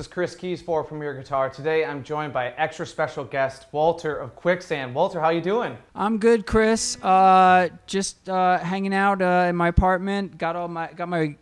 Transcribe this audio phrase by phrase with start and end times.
[0.00, 1.50] Hey everyone, this is Chris Kies for Premier Guitar.
[1.50, 4.94] Today I'm joined by extra special guest Walter of Quicksand.
[4.94, 5.76] Walter, how you doing?
[5.94, 6.96] I'm good, Chris.
[7.02, 10.38] Uh, just uh, hanging out uh, in my apartment.
[10.38, 11.36] Got all my got my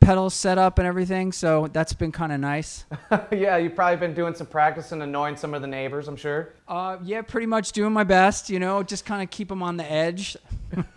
[0.00, 2.84] pedals set up and everything, so that's been kind of nice.
[3.30, 6.54] yeah, you've probably been doing some practice and annoying some of the neighbors, I'm sure.
[6.66, 8.50] Uh, yeah, pretty much doing my best.
[8.50, 10.36] You know, just kind of keep them on the edge.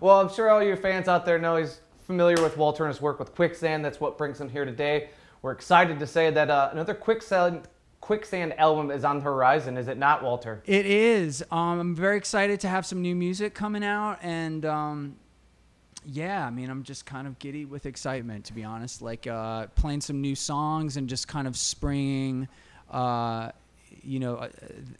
[0.00, 3.00] well, I'm sure all your fans out there know he's familiar with Walter and his
[3.00, 3.82] work with Quicksand.
[3.82, 5.08] That's what brings him here today.
[5.42, 7.62] We're excited to say that uh, another Quicksand
[8.00, 10.62] Quicksand album is on the horizon, is it not, Walter?
[10.64, 11.44] It is.
[11.50, 15.16] Um, I'm very excited to have some new music coming out, and um,
[16.04, 19.02] yeah, I mean, I'm just kind of giddy with excitement, to be honest.
[19.02, 22.48] Like uh, playing some new songs and just kind of springing,
[22.90, 23.50] uh,
[24.02, 24.48] you know, uh,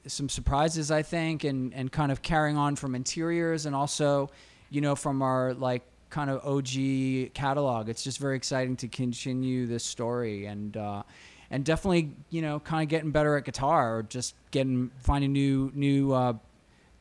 [0.07, 4.31] some surprises, I think, and and kind of carrying on from interiors and also,
[4.69, 7.89] you know, from our like kind of OG catalog.
[7.89, 11.03] It's just very exciting to continue this story and uh,
[11.51, 15.71] and definitely you know kind of getting better at guitar or just getting finding new
[15.75, 16.35] new uh,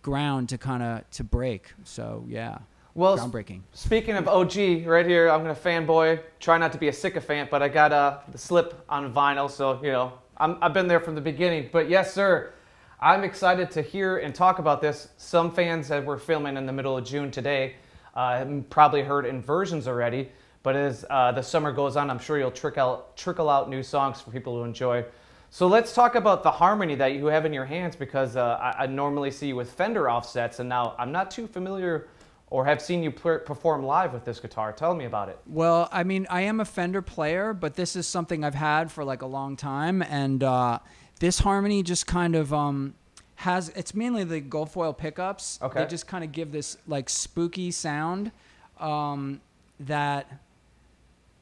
[0.02, 1.73] ground to kind of to break.
[1.83, 2.59] So yeah.
[2.95, 3.61] Well, groundbreaking.
[3.71, 6.21] Speaking of OG, right here, I'm gonna fanboy.
[6.39, 9.80] Try not to be a sycophant, but I got uh, the slip on vinyl, so
[9.83, 11.69] you know i have been there from the beginning.
[11.71, 12.53] But yes, sir,
[12.99, 15.09] I'm excited to hear and talk about this.
[15.17, 17.75] Some fans that we're filming in the middle of June today
[18.19, 20.30] uh, probably heard inversions already,
[20.61, 24.31] but as uh, the summer goes on, I'm sure you'll trickle out, new songs for
[24.31, 25.05] people to enjoy.
[25.52, 28.83] So let's talk about the harmony that you have in your hands because uh, I,
[28.83, 32.07] I, normally see you with Fender offsets, and now I'm not too familiar
[32.49, 34.73] or have seen you perform live with this guitar.
[34.73, 35.39] Tell me about it.
[35.47, 39.05] Well, I mean, I am a Fender player, but this is something I've had for
[39.05, 40.80] like a long time, and uh,
[41.19, 42.95] this harmony just kind of um,
[43.39, 45.60] has it's mainly the gold foil pickups.
[45.61, 45.80] Okay.
[45.80, 48.33] They just kind of give this like spooky sound
[48.82, 49.39] um,
[49.80, 50.30] that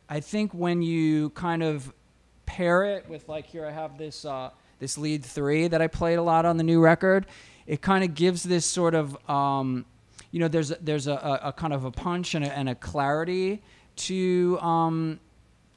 [0.08, 1.92] I think when you kind of
[2.46, 6.20] pair it with like here I have this uh, this lead three that I played
[6.20, 7.26] a lot on the new record.
[7.66, 9.84] It kind of gives this sort of um,
[10.30, 12.76] you know there's there's a, a, a, kind of a punch and a, and a
[12.76, 13.64] clarity
[13.96, 15.20] to um,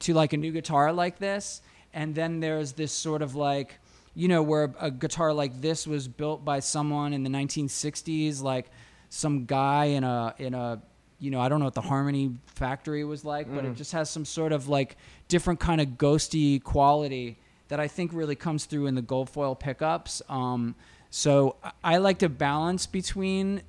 [0.01, 1.63] to like a new guitar like this,
[1.95, 3.79] and then there's this sort of like
[4.13, 8.69] you know, where a guitar like this was built by someone in the 1960s, like
[9.09, 10.81] some guy in a in a
[11.19, 13.55] you know, I don't know what the Harmony factory was like, mm.
[13.55, 13.75] but it mm.
[13.75, 18.35] just has some sort of like different kind of ghosty quality that I think really
[18.35, 20.23] comes through in the gold foil pickups.
[20.27, 20.75] Um,
[21.11, 23.61] so I like to balance between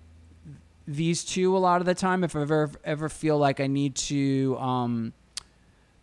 [0.88, 2.24] these two a lot of the time.
[2.24, 5.12] If I ever ever feel like I need to um,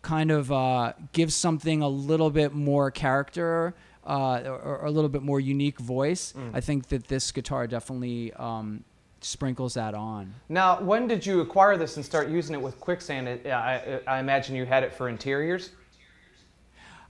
[0.02, 3.74] kind of uh, give something a little bit more character
[4.04, 6.50] uh, or, or, a little bit more unique voice, mm.
[6.54, 8.82] I think that this guitar definitely um,
[9.20, 10.34] sprinkles that on.
[10.48, 13.28] Now, when did you acquire this and start using it with Quicksand?
[13.46, 15.70] I, I imagine you had it for interiors.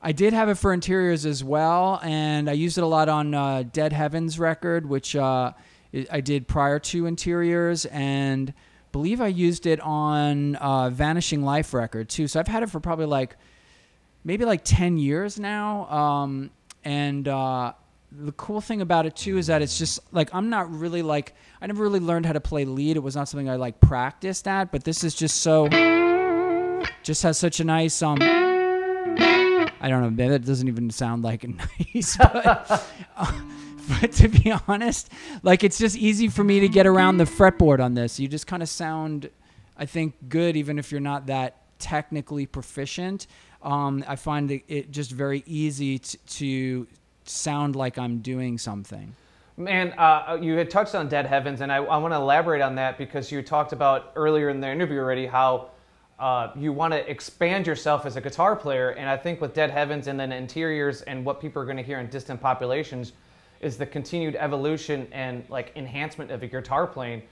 [0.03, 3.35] I did have it for interiors as well, and I used it a lot on
[3.35, 5.53] uh, Dead Heavens record, which uh,
[6.11, 8.55] I did prior to interiors, and
[8.93, 12.29] believe I used it on uh, Vanishing Life record too.
[12.29, 13.37] So I've had it for probably like
[14.25, 15.89] maybe like ten years now.
[15.91, 16.51] Um,
[16.85, 17.73] and uh,
[18.13, 21.35] the cool thing about it too is that it's just like I'm not really like
[21.61, 22.97] I never really learned how to play lead.
[22.97, 25.69] It was not something I like practiced at, but this is just so
[27.03, 28.19] just has such a nice um
[29.83, 31.49] I don't know, maybe that doesn't even sound like a
[31.95, 32.87] nice, but,
[33.17, 33.43] uh,
[33.89, 35.11] but to be honest,
[35.43, 38.21] like it's just easy for me to get around the fretboard on this.
[38.21, 39.31] You just kind of sound,
[39.79, 43.27] I think, good even if you're not that technically proficient
[43.63, 46.87] um, I find it just very easy t- to
[47.25, 49.15] sound like I'm doing something.
[49.57, 52.75] Man, uh, you had touched on Dead Heavens, and I, I want to elaborate on
[52.77, 55.71] that because you talked about earlier in the interview already how
[56.19, 58.91] uh, you want to expand yourself as a guitar player.
[58.91, 61.83] And I think with Dead Heavens and then Interiors and what people are going to
[61.83, 63.13] hear in Distant Populations
[63.61, 67.23] is the continued evolution and like enhancement of your guitar playing.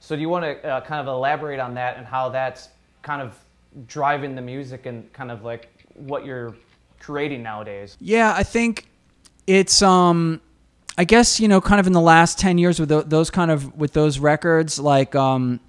[0.00, 2.68] So do you want to uh, kind of elaborate on that and how that's
[3.02, 3.38] kind of
[3.86, 6.54] driving the music and kind of like what you're
[7.00, 7.96] creating nowadays?
[8.00, 8.88] Yeah, I think
[9.46, 10.40] it's um
[10.98, 13.76] I guess you know kind of in the last 10 years with those kind of
[13.76, 15.60] with those records like um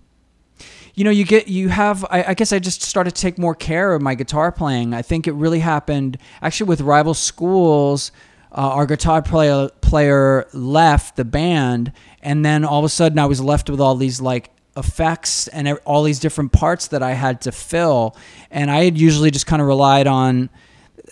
[0.96, 3.54] you know you get you have I, I, guess i just started to take more
[3.54, 8.12] care of my guitar playing i think it really happened actually with rival schools
[8.52, 11.92] uh, our guitar player player left the band
[12.24, 15.68] and then all of a sudden i was left with all these like effects and
[15.86, 18.16] all these different parts that I had to fill.
[18.52, 20.50] And I had usually just kind of relied on,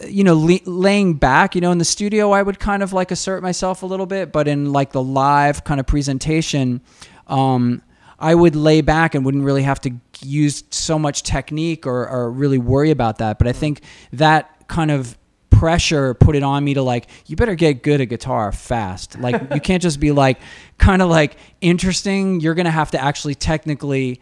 [0.07, 1.55] you know, le- laying back.
[1.55, 4.31] You know, in the studio, I would kind of like assert myself a little bit,
[4.31, 6.81] but in like the live kind of presentation,
[7.27, 7.81] um,
[8.19, 9.91] I would lay back and wouldn't really have to
[10.21, 13.37] use so much technique or, or really worry about that.
[13.37, 13.81] But I think
[14.13, 15.17] that that kind of
[15.59, 19.17] pressure put it on me to like you better get good at guitar fast.
[19.19, 20.39] Like you can't just be like
[20.77, 22.39] kind of like interesting.
[22.39, 24.21] You're gonna have to actually technically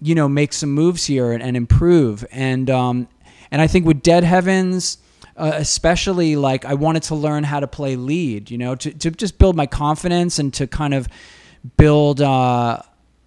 [0.00, 2.24] you know make some moves here and, and improve.
[2.30, 3.08] And um
[3.50, 4.98] and i think with dead heavens
[5.36, 9.10] uh, especially like i wanted to learn how to play lead you know to, to
[9.10, 11.08] just build my confidence and to kind of
[11.76, 12.80] build uh,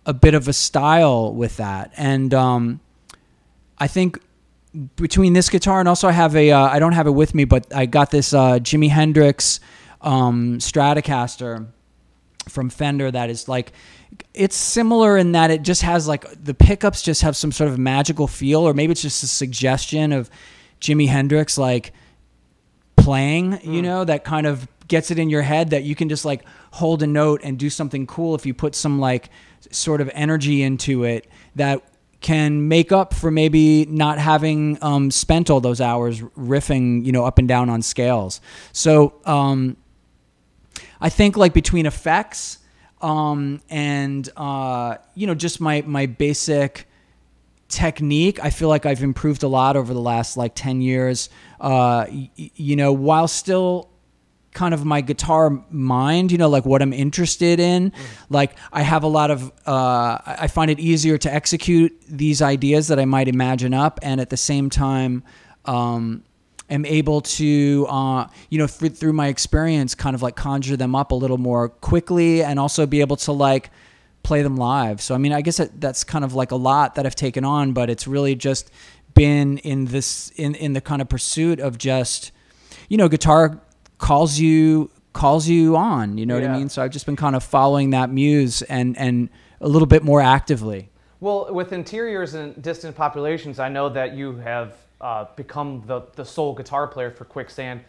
[0.05, 1.91] a bit of a style with that.
[1.97, 2.79] And um
[3.77, 4.19] i think
[4.95, 7.43] between this guitar and also I have a uh, I don't have it with me,
[7.45, 9.59] but I got this uh, Jimi Hendrix
[10.01, 11.67] um, Stratocaster
[12.49, 13.73] from Fender that is like
[14.33, 17.77] it's similar in that it just has like the pickups just have some sort of
[17.77, 20.29] magical feel, or maybe it's just a suggestion of
[20.79, 21.93] Jimi Hendrix like
[22.95, 23.83] playing, you Mm.
[23.83, 27.01] know, that kind of gets it in your head that you can just like hold
[27.01, 29.29] a note and do something cool if you put some like
[29.71, 31.81] sort of energy into it that
[32.21, 37.25] can make up for maybe not having um, spent all those hours riffing, you know,
[37.25, 38.39] up and down on scales.
[38.71, 39.75] So um,
[41.01, 42.59] I think like between effects
[43.01, 46.87] um, and uh, you know just my my basic
[47.67, 51.29] technique, I feel like I've improved a lot over the last like ten years.
[51.59, 53.90] Uh, you know, while still
[54.53, 57.93] kind of my guitar mind, you know, like what I'm interested in.
[58.29, 62.87] Like I have a lot of, uh, I find it easier to execute these ideas
[62.89, 65.23] that I might imagine up, and at the same time,
[65.65, 66.23] um,
[66.69, 70.95] am able to, uh, you know, through, through my experience, kind of like conjure them
[70.95, 73.71] up a little more quickly, and also be able to like
[74.23, 75.01] play them live.
[75.01, 77.43] So I mean, I guess that, that's kind of like a lot that I've taken
[77.43, 78.71] on, but it's really just
[79.13, 82.31] been in this in in the kind of pursuit of just,
[82.87, 83.61] you know, guitar
[84.01, 86.17] calls you calls you on.
[86.17, 86.67] You know what I mean?
[86.67, 89.29] So I've just been kind of following that muse and and
[89.61, 90.89] a little bit more actively.
[91.21, 96.25] Well, with interiors and distant populations, I know that you have uh, become the, the
[96.25, 97.81] sole guitar player for Quicksand.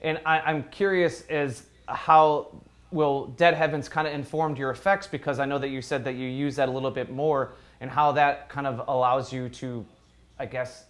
[0.00, 5.38] And I, I'm curious as how will Dead Heavens kind of informed your effects because
[5.38, 7.52] I know that you said that you use that a little bit more
[7.82, 9.84] and how that kind of allows you to,
[10.38, 10.84] I guess,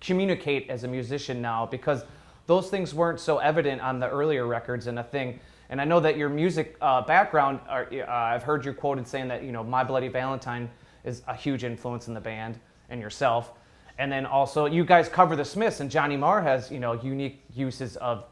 [0.00, 2.02] communicate as a musician now because
[2.46, 5.38] those things weren't so evident on the earlier records and a thing
[5.70, 9.28] and i know that your music uh, background are, uh, i've heard you quoted saying
[9.28, 10.68] that you know my bloody valentine
[11.04, 12.58] is a huge influence in the band
[12.88, 13.52] and yourself.
[13.98, 17.42] And then also you guys cover the smiths and johnny marr has you know unique
[17.54, 18.24] uses of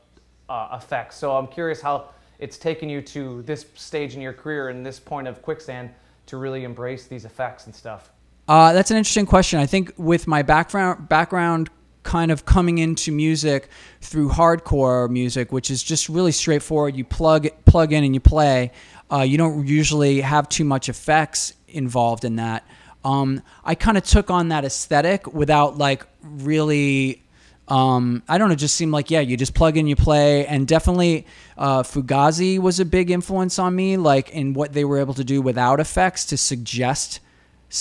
[0.48, 1.16] uh, effects.
[1.16, 4.98] So i'm curious how it's taken you to this stage in your career and this
[4.98, 5.90] point of quicksand
[6.26, 8.10] to really embrace these effects and stuff.
[8.48, 9.60] Uh, that's an interesting question.
[9.60, 11.70] I think with my background background
[12.02, 13.68] kind of coming into music
[14.00, 16.96] through hardcore music, which is just really straightforward.
[16.96, 18.72] You plug plug in and you play.
[19.10, 22.66] Uh, you don't usually have too much effects involved in that.
[23.04, 27.22] Um, I kind of took on that aesthetic without like really.
[27.68, 28.54] Um, I don't know.
[28.54, 32.80] Just seemed like yeah, you just plug in, you play, and definitely uh, Fugazi was
[32.80, 36.26] a big influence on me, like in what they were able to do without effects
[36.26, 37.20] to suggest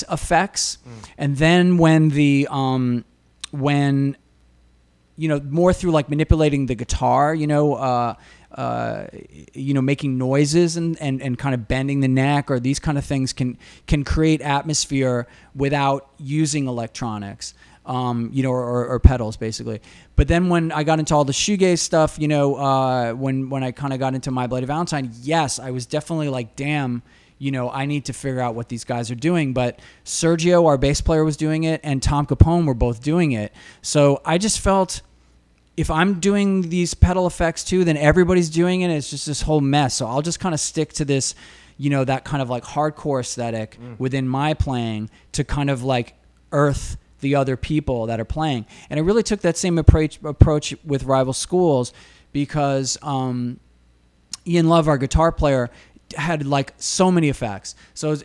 [0.09, 0.77] effects.
[1.17, 3.03] And then when the um,
[3.51, 4.17] when
[5.15, 8.15] you know more through like manipulating the guitar, you know, uh,
[8.53, 9.07] uh,
[9.53, 12.97] you know, making noises and, and, and kind of bending the neck or these kind
[12.97, 17.53] of things can can create atmosphere without using electronics.
[17.83, 19.81] Um, you know, or, or pedals basically.
[20.15, 23.63] But then when I got into all the shoegaze stuff, you know, uh, when when
[23.63, 27.01] I kind of got into My Bloody Valentine, yes, I was definitely like, damn,
[27.41, 29.51] you know, I need to figure out what these guys are doing.
[29.51, 33.51] But Sergio, our bass player, was doing it, and Tom Capone were both doing it.
[33.81, 35.01] So I just felt
[35.75, 38.91] if I'm doing these pedal effects too, then everybody's doing it.
[38.91, 39.95] It's just this whole mess.
[39.95, 41.33] So I'll just kind of stick to this,
[41.79, 46.13] you know, that kind of like hardcore aesthetic within my playing to kind of like
[46.51, 48.67] earth the other people that are playing.
[48.91, 51.91] And I really took that same approach approach with Rival Schools
[52.33, 53.59] because um,
[54.45, 55.69] Ian Love, our guitar player,
[56.13, 57.75] had like so many effects.
[57.93, 58.23] So was-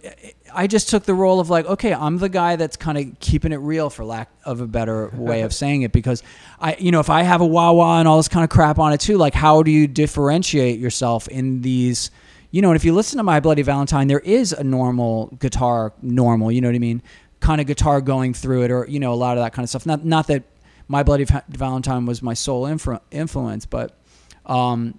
[0.52, 3.52] I just took the role of like, okay, I'm the guy that's kind of keeping
[3.52, 6.22] it real, for lack of a better way of saying it, because
[6.60, 8.78] I, you know, if I have a wah wah and all this kind of crap
[8.78, 12.10] on it too, like, how do you differentiate yourself in these?
[12.50, 15.92] You know, and if you listen to My Bloody Valentine, there is a normal guitar,
[16.00, 17.02] normal, you know what I mean,
[17.40, 19.68] kind of guitar going through it, or you know, a lot of that kind of
[19.68, 19.84] stuff.
[19.84, 20.44] Not, not that
[20.88, 23.98] My Bloody Valentine was my sole influ- influence, but
[24.46, 24.98] um,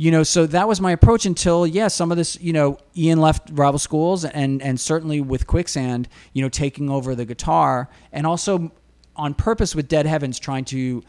[0.00, 3.20] you know, so that was my approach until yeah, some of this, you know, Ian
[3.20, 8.24] left rival schools and and certainly with Quicksand, you know, taking over the guitar and
[8.24, 8.72] also
[9.16, 11.02] on purpose with Dead Heavens trying to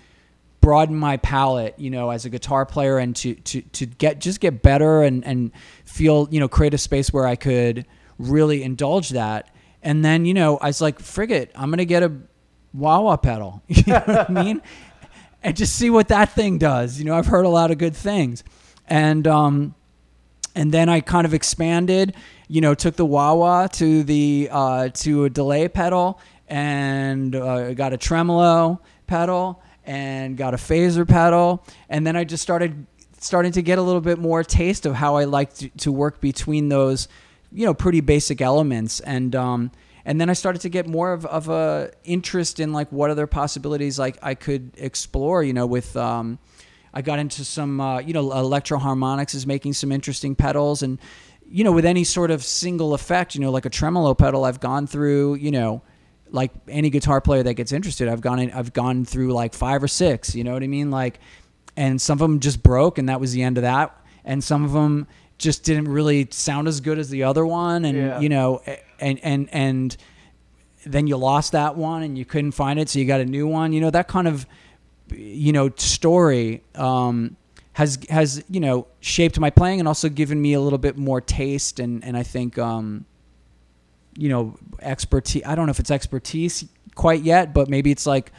[0.60, 4.40] broaden my palette, you know, as a guitar player and to to to get just
[4.40, 5.52] get better and and
[5.86, 7.86] feel, you know, create a space where I could
[8.18, 9.54] really indulge that.
[9.84, 12.12] And then, you know, I was like, frig it, I'm gonna get a
[12.74, 13.62] wah wah pedal.
[13.70, 14.62] You know what I mean?
[15.44, 17.00] and just see what that thing does.
[17.00, 18.44] You know, I've heard a lot of good things,
[18.90, 19.76] and um,
[20.56, 22.16] and then I kind of expanded.
[22.48, 27.74] You know, took the wah wah to the uh, to a delay pedal and uh,
[27.74, 32.88] got a tremolo pedal and got a phaser pedal, and then I just started
[33.20, 36.22] starting to get a little bit more taste of how I like to, to work
[36.22, 37.08] between those,
[37.52, 39.36] you know, pretty basic elements and.
[39.36, 39.72] Um,
[40.06, 43.28] and then I started to get more of, of a interest in like what other
[43.28, 45.44] possibilities like I could explore.
[45.44, 46.40] You know, with um,
[46.94, 51.00] I got into some uh, you know Electro-Harmonix is making some interesting pedals, and
[51.48, 54.60] you know with any sort of single effect, you know like a tremolo pedal, I've
[54.60, 55.82] gone through you know
[56.32, 59.82] like any guitar player that gets interested, I've gone in, I've gone through like five
[59.82, 60.36] or six.
[60.36, 60.92] You know what I mean?
[60.92, 61.20] Like,
[61.76, 63.96] and some of them just broke, and that was the end of that.
[64.26, 65.08] And some of them
[65.40, 68.20] just didn't really sound as good as the other one, and Yeah.
[68.20, 68.62] you know,
[69.00, 69.98] and and and
[70.86, 73.48] then you lost that one and you couldn't find it, so you got a new
[73.48, 73.74] one.
[73.74, 74.46] You know that kind of
[75.12, 77.36] you know story um,
[77.74, 81.22] has has you know shaped my playing and also given me a little bit more
[81.22, 83.06] taste and and I think um,
[84.18, 85.44] you know expertise.
[85.46, 88.32] I don't know if it's expertise quite yet, but maybe it's like.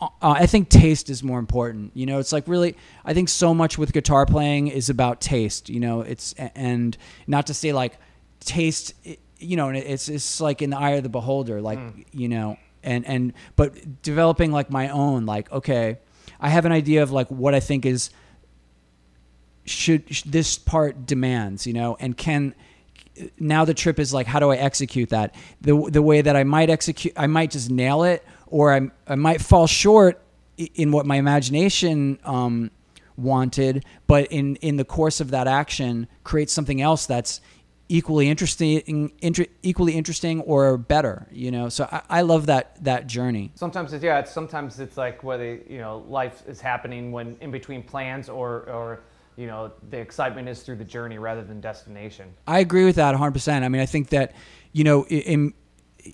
[0.00, 1.92] Uh, I think taste is more important.
[1.94, 2.76] You know, it's like really.
[3.04, 5.70] I think so much with guitar playing is about taste.
[5.70, 6.96] You know, it's and
[7.26, 7.98] not to say like
[8.40, 8.94] taste.
[9.38, 11.62] You know, and it's it's like in the eye of the beholder.
[11.62, 11.78] Like
[12.12, 15.26] you know, and and but developing like my own.
[15.26, 15.98] Like okay,
[16.40, 18.10] I have an idea of like what I think is
[19.64, 21.66] should sh- this part demands.
[21.66, 22.54] You know, and can
[23.38, 26.44] now the trip is like how do I execute that the the way that I
[26.44, 30.20] might execute I might just nail it or I I might fall short
[30.56, 32.70] in what my imagination um,
[33.16, 37.40] wanted but in in the course of that action create something else that's
[37.88, 43.06] equally interesting inter, equally interesting or better you know so I, I love that that
[43.06, 44.18] journey Sometimes it's yeah.
[44.18, 48.68] It's, sometimes it's like whether you know life is happening when in between plans or
[48.70, 49.00] or
[49.36, 52.32] you know the excitement is through the journey rather than destination.
[52.46, 53.62] I agree with that 100%.
[53.62, 54.34] I mean, I think that,
[54.72, 55.54] you know, in,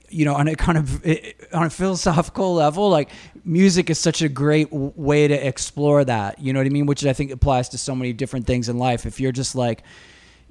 [0.09, 1.05] you know, on a kind of
[1.53, 3.11] on a philosophical level, like
[3.45, 6.39] music is such a great w- way to explore that.
[6.39, 6.87] You know what I mean?
[6.87, 9.07] Which I think applies to so many different things in life.
[9.07, 9.83] If you're just like,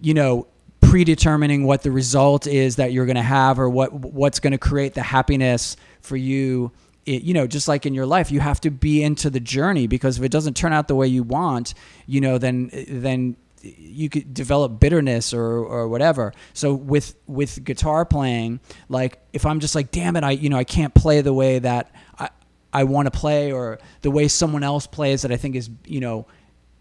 [0.02, 0.48] you know,
[0.81, 4.57] predetermining what the result is that you're going to have or what what's going to
[4.57, 6.71] create the happiness for you
[7.05, 9.88] it, you know just like in your life you have to be into the journey
[9.88, 11.74] because if it doesn't turn out the way you want
[12.05, 16.33] you know then then you could develop bitterness or or whatever.
[16.53, 20.57] So with with guitar playing like if i'm just like damn it i you know
[20.57, 22.29] i can't play the way that i
[22.74, 26.00] i want to play or the way someone else plays that i think is you
[26.00, 26.25] know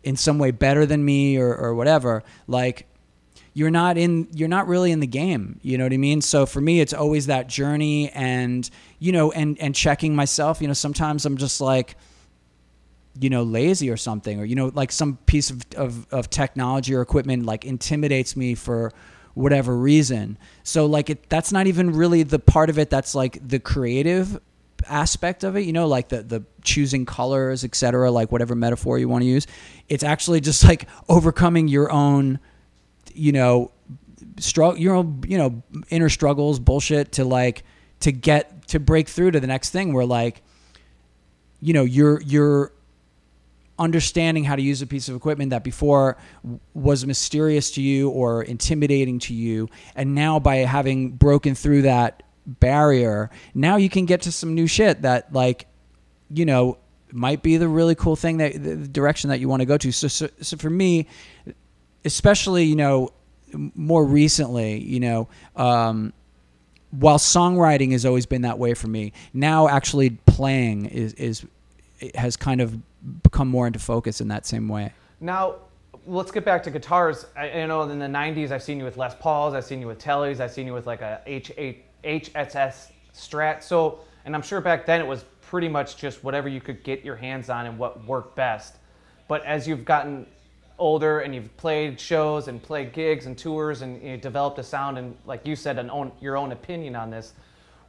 [0.05, 2.87] in some way better than me or, or whatever like
[3.59, 6.21] you're not in you're not really in the game you know what i mean?
[6.21, 10.69] So for me it's always that journey and you know and and checking myself you
[10.69, 11.97] know sometimes i'm just like
[13.21, 16.95] you know lazy or something or you know like some piece of, of, of technology
[16.95, 18.93] or equipment like intimidates me for
[19.39, 20.37] whatever reason.
[20.65, 24.41] So like it that's not even really the part of it that's like the creative
[24.89, 29.09] aspect of it you know like the the choosing colors etc like whatever metaphor you
[29.09, 29.47] want to use.
[29.89, 32.41] It's actually just like overcoming your own
[33.19, 33.71] you know
[34.39, 37.65] struggle your own you know inner struggles bullshit to like
[38.01, 40.43] to get to break through to the next thing where like
[41.61, 42.73] you know you're you're
[43.79, 46.17] understanding how to use a piece of equipment that before
[46.75, 49.69] was mysterious to you or intimidating to you.
[49.95, 54.67] And now by having broken through that barrier now you can get to some new
[54.67, 55.67] shit that like
[56.31, 56.79] you know
[57.13, 59.93] might be the really cool thing that the direction that you want to go to.
[59.93, 61.07] So, so so for me
[62.05, 63.11] especially you know
[63.75, 66.13] more recently you know um
[66.91, 71.47] while songwriting has always been that way for me now actually playing is is
[72.15, 72.79] has kind of
[73.23, 75.57] become more into focus in that same way Now,
[76.07, 77.27] let's get back to guitars.
[77.37, 79.89] I, I know in the 90s, I've seen you with Les Pauls, I've seen you
[79.89, 83.63] with Tellys, I've seen you with like a H8, HSS Strat.
[83.63, 87.05] So, and I'm sure back then it was pretty much just whatever you could get
[87.05, 88.77] your hands on and what worked best.
[89.27, 90.27] But as you've gotten
[90.79, 94.99] older and you've played shows and played gigs and tours and you developed a sound
[94.99, 97.35] and, like you said, an own, your own opinion on this,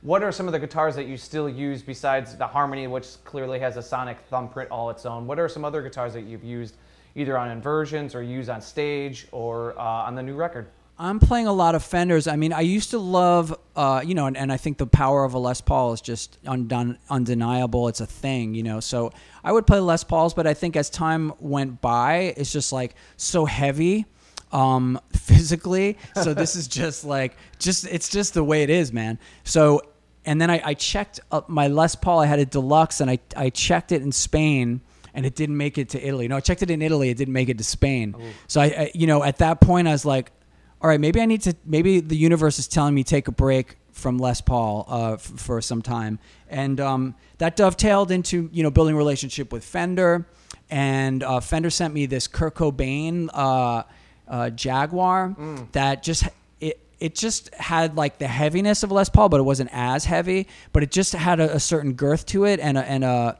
[0.01, 3.59] what are some of the guitars that you still use besides the Harmony, which clearly
[3.59, 5.27] has a sonic thumbprint all its own?
[5.27, 6.77] What are some other guitars that you've used
[7.15, 10.67] either on inversions or used on stage or uh, on the new record?
[10.97, 12.27] I'm playing a lot of Fenders.
[12.27, 15.23] I mean, I used to love, uh, you know, and, and I think the power
[15.23, 17.87] of a Les Paul is just undone, undeniable.
[17.87, 18.81] It's a thing, you know.
[18.81, 22.73] So I would play Les Pauls, but I think as time went by, it's just
[22.73, 24.05] like so heavy
[24.51, 25.97] um, physically.
[26.21, 29.17] So this is just like, just it's just the way it is, man.
[29.45, 29.81] So
[30.25, 32.19] and then I, I checked up my Les Paul.
[32.19, 34.81] I had a deluxe, and I I checked it in Spain,
[35.13, 36.27] and it didn't make it to Italy.
[36.27, 37.11] No, I checked it in Italy.
[37.11, 38.13] It didn't make it to Spain.
[38.49, 40.33] So I, I, you know, at that point, I was like,
[40.81, 41.55] all right, maybe I need to.
[41.65, 45.61] Maybe the universe is telling me take a break from Les Paul uh, f- for
[45.61, 46.19] some time,
[46.49, 50.25] and um, that dovetailed into you know building a relationship with Fender,
[50.69, 53.83] and uh, Fender sent me this Kurt Cobain uh,
[54.27, 55.35] uh, Jaguar
[55.73, 56.23] that just
[56.61, 60.47] it it just had like the heaviness of Les Paul, but it wasn't as heavy,
[60.71, 63.37] but it just had a, a certain girth to it and a, and a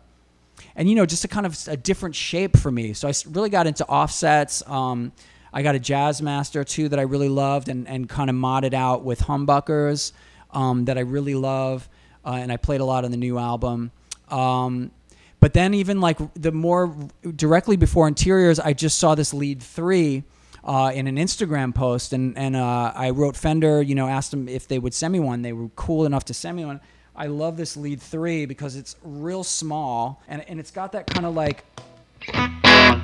[0.75, 2.91] and you know just a kind of a different shape for me.
[2.91, 4.61] So I really got into offsets.
[4.67, 5.13] Um,
[5.53, 8.73] I got a Jazz Master too that I really loved and, and kind of modded
[8.73, 10.11] out with humbuckers
[10.51, 11.89] um, that I really love,
[12.25, 13.91] uh, and I played a lot on the new album.
[14.29, 14.91] Um,
[15.39, 16.95] but then even like the more
[17.35, 20.23] directly before interiors, I just saw this lead three
[20.63, 24.49] uh, in an Instagram post, and and uh, I wrote Fender, you know, asked them
[24.49, 25.41] if they would send me one.
[25.41, 26.81] They were cool enough to send me one.
[27.15, 31.25] I love this lead three because it's real small and and it's got that kind
[31.25, 31.63] of like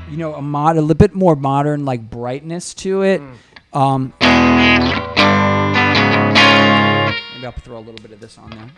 [0.09, 3.21] you know a mod a little bit more modern like brightness to it.
[3.73, 4.13] Um,
[7.33, 8.71] maybe I'll throw a little bit of this on there.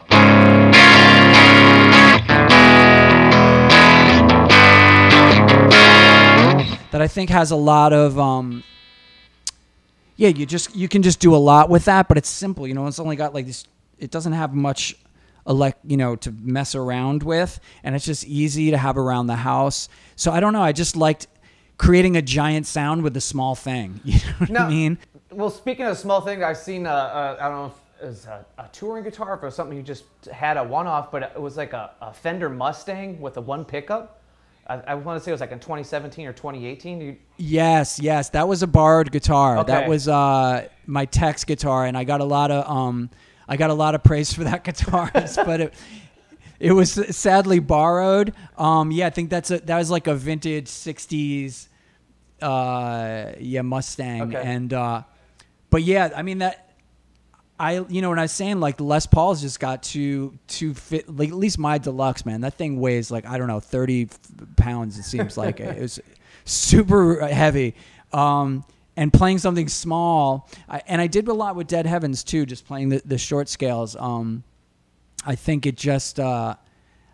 [6.91, 8.63] That I think has a lot of um,
[10.17, 12.67] yeah, you just you can just do a lot with that, but it's simple.
[12.67, 13.65] You know, it's only got like this.
[13.99, 14.95] It doesn't have much,
[15.47, 19.35] elect you know, to mess around with, and it's just easy to have around the
[19.37, 19.89] house.
[20.15, 20.61] So I don't know.
[20.61, 21.27] I just liked
[21.77, 24.01] creating a giant sound with a small thing.
[24.05, 24.97] You know what I mean?
[25.31, 28.25] Well, speaking of small thing, I've seen, uh, uh, I don't know if it was
[28.25, 31.11] a, a touring guitar or if it was something you just had a one off,
[31.11, 34.21] but it was like a, a Fender Mustang with a one pickup.
[34.67, 37.01] I, I want to say it was like in 2017 or 2018.
[37.01, 39.63] You, Yes, yes, that was a borrowed guitar.
[39.63, 43.09] That was uh, my Tex guitar, and I got a lot of um,
[43.47, 45.73] I got a lot of praise for that guitar, but it
[46.59, 48.33] it was sadly borrowed.
[48.57, 51.67] Um, yeah, I think that's a that was like a vintage '60s,
[52.41, 54.41] uh, yeah Mustang, Okay.
[54.43, 55.03] and uh,
[55.69, 56.63] but yeah, I mean that.
[57.59, 61.09] I you know when I was saying like Les Paul's just got to to fit
[61.09, 64.09] like at least my deluxe man that thing weighs like I don't know thirty
[64.57, 65.99] pounds it seems like it was
[66.45, 67.73] super heavy
[68.13, 68.63] um,
[68.97, 70.49] and playing something small.
[70.67, 73.47] I, and I did a lot with Dead Heavens too just playing the, the short
[73.47, 73.95] scales.
[73.95, 74.43] Um,
[75.25, 76.55] I think it just uh,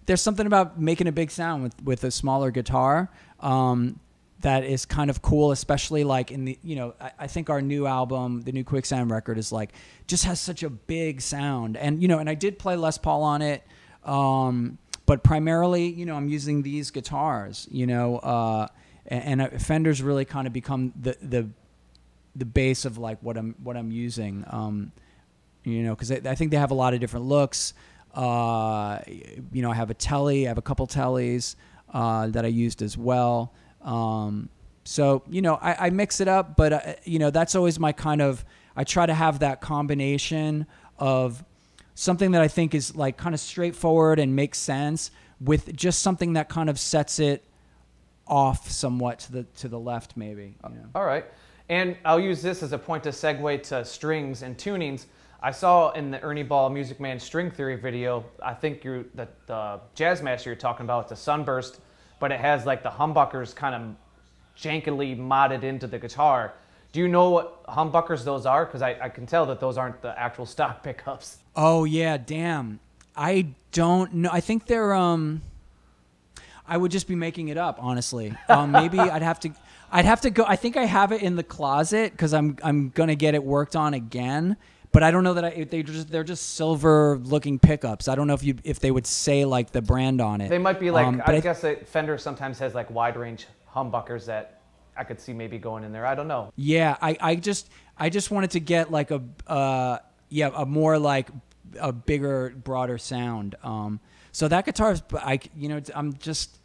[0.05, 3.09] there's something about making a big sound with with a smaller guitar
[3.41, 3.99] um,
[4.39, 7.61] that is kind of cool, especially like in the you know I, I think our
[7.61, 9.73] new album, the new Quicksand record, is like
[10.07, 13.23] just has such a big sound, and you know, and I did play Les Paul
[13.23, 13.61] on it,
[14.05, 18.67] um, but primarily you know I'm using these guitars, you know, uh,
[19.07, 21.49] and, and Fender's really kind of become the the
[22.35, 24.43] the base of like what I'm what I'm using.
[24.47, 24.91] Um,
[25.63, 27.73] you know, because I, I think they have a lot of different looks.
[28.13, 31.55] Uh, you know, I have a telly, I have a couple tellies
[31.93, 33.53] uh, that I used as well.
[33.81, 34.49] Um,
[34.83, 37.91] so you know, I, I mix it up, but uh, you know, that's always my
[37.91, 38.43] kind of.
[38.75, 40.65] I try to have that combination
[40.97, 41.43] of
[41.93, 46.33] something that I think is like kind of straightforward and makes sense with just something
[46.33, 47.45] that kind of sets it
[48.25, 50.55] off somewhat to the to the left, maybe.
[50.63, 50.89] You know.
[50.95, 51.25] All right.
[51.69, 55.05] And I'll use this as a point to segue to strings and tunings.
[55.41, 59.27] I saw in the Ernie Ball Music Man string theory video, I think you're the,
[59.45, 61.79] the jazz master you're talking about, it's a sunburst,
[62.19, 63.95] but it has like the humbuckers kind of
[64.57, 66.53] jankily modded into the guitar.
[66.93, 68.65] Do you know what humbuckers those are?
[68.65, 71.37] Because I, I can tell that those aren't the actual stock pickups.
[71.55, 72.79] Oh yeah, damn.
[73.15, 74.29] I don't know.
[74.31, 75.41] I think they're um
[76.65, 78.33] I would just be making it up, honestly.
[78.49, 79.49] Um, maybe I'd have to
[79.93, 82.89] I'd have to go I think I have it in the closet cuz I'm I'm
[82.89, 84.57] going to get it worked on again.
[84.91, 88.07] But I don't know that I they just they're just silver looking pickups.
[88.07, 90.49] I don't know if you if they would say like the brand on it.
[90.49, 93.47] They might be like, Um, I I- guess that Fender sometimes has like wide range
[93.73, 94.61] humbuckers that
[94.95, 96.05] I could see maybe going in there.
[96.05, 96.51] I don't know.
[96.55, 99.97] Yeah, I, I just I just wanted to get like a uh
[100.29, 101.29] yeah a more like
[101.79, 103.55] a bigger broader sound.
[103.63, 103.99] Um,
[104.31, 106.59] so that guitar is I you know I'm just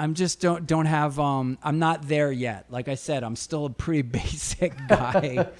[0.00, 2.64] I'm just don't don't have um I'm not there yet.
[2.70, 5.48] Like I said, I'm still a pretty basic guy.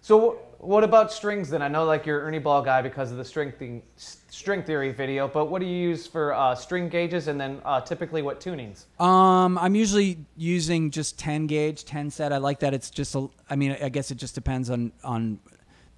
[0.00, 1.60] So what about strings then?
[1.60, 5.28] I know like you're Ernie Ball guy because of the string thing, string theory video,
[5.28, 8.86] but what do you use for uh, string gauges and then uh, typically what tunings?
[9.02, 12.32] Um, I'm usually using just 10 gauge, 10 set.
[12.32, 12.72] I like that.
[12.72, 13.28] It's just a.
[13.50, 15.40] I mean, I guess it just depends on on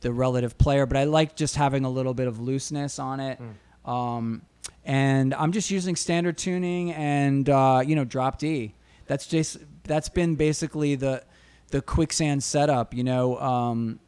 [0.00, 3.38] the relative player, but I like just having a little bit of looseness on it.
[3.84, 4.42] Um,
[4.84, 8.74] and I'm just using standard tuning and uh, you know drop D.
[9.06, 11.24] That's just that's been basically the
[11.68, 12.94] the quicksand setup.
[12.94, 14.00] You know, um,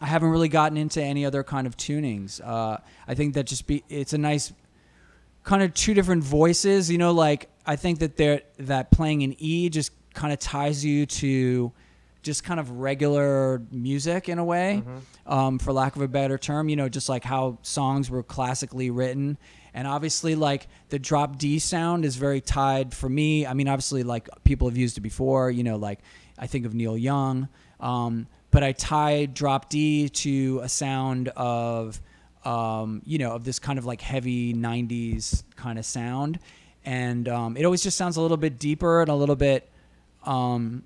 [0.00, 2.40] I haven't really gotten into any other kind of tunings.
[2.44, 4.52] Uh, I think that just be it's a nice
[5.44, 6.90] kind of two different voices.
[6.90, 10.84] You know, like I think that there that playing an E just kind of ties
[10.84, 11.72] you to
[12.22, 14.82] just kind of regular music in a way,
[15.26, 16.68] um, for lack of a better term.
[16.68, 19.38] You know, just like how songs were classically written.
[19.74, 23.46] And obviously, like the drop D sound is very tied for me.
[23.46, 25.50] I mean, obviously, like people have used it before.
[25.50, 26.00] You know, like
[26.38, 27.48] I think of Neil Young,
[27.80, 32.00] um, but I tie drop D to a sound of,
[32.44, 36.38] um, you know, of this kind of like heavy '90s kind of sound,
[36.84, 39.70] and um, it always just sounds a little bit deeper and a little bit
[40.24, 40.84] um,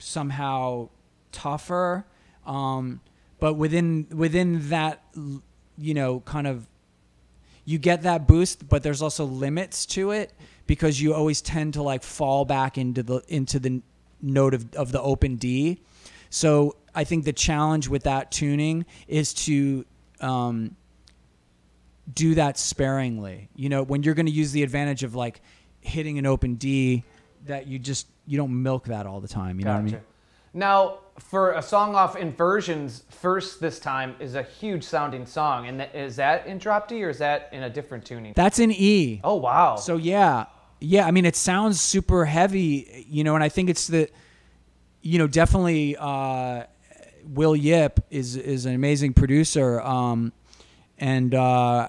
[0.00, 0.88] somehow
[1.30, 2.04] tougher.
[2.44, 3.00] Um,
[3.38, 5.04] but within within that,
[5.78, 6.66] you know, kind of,
[7.64, 10.32] you get that boost, but there's also limits to it
[10.66, 13.82] because you always tend to like fall back into the into the
[14.20, 15.80] note of, of the open D.
[16.28, 19.84] So I think the challenge with that tuning is to
[20.20, 20.76] um,
[22.12, 23.48] do that sparingly.
[23.54, 25.40] You know, when you're going to use the advantage of like
[25.80, 27.04] hitting an open D,
[27.46, 29.58] that you just you don't milk that all the time.
[29.58, 30.00] You know what I mean?
[30.52, 35.68] Now, for a song off Inversions, First This Time is a huge sounding song.
[35.68, 38.32] And th- is that in drop D or is that in a different tuning?
[38.34, 39.20] That's in E.
[39.22, 39.76] Oh, wow.
[39.76, 40.46] So yeah,
[40.80, 41.06] yeah.
[41.06, 44.08] I mean, it sounds super heavy, you know, and I think it's the,
[45.02, 46.64] you know, definitely uh,
[47.24, 50.32] Will Yip is is an amazing producer, um,
[50.98, 51.88] and uh,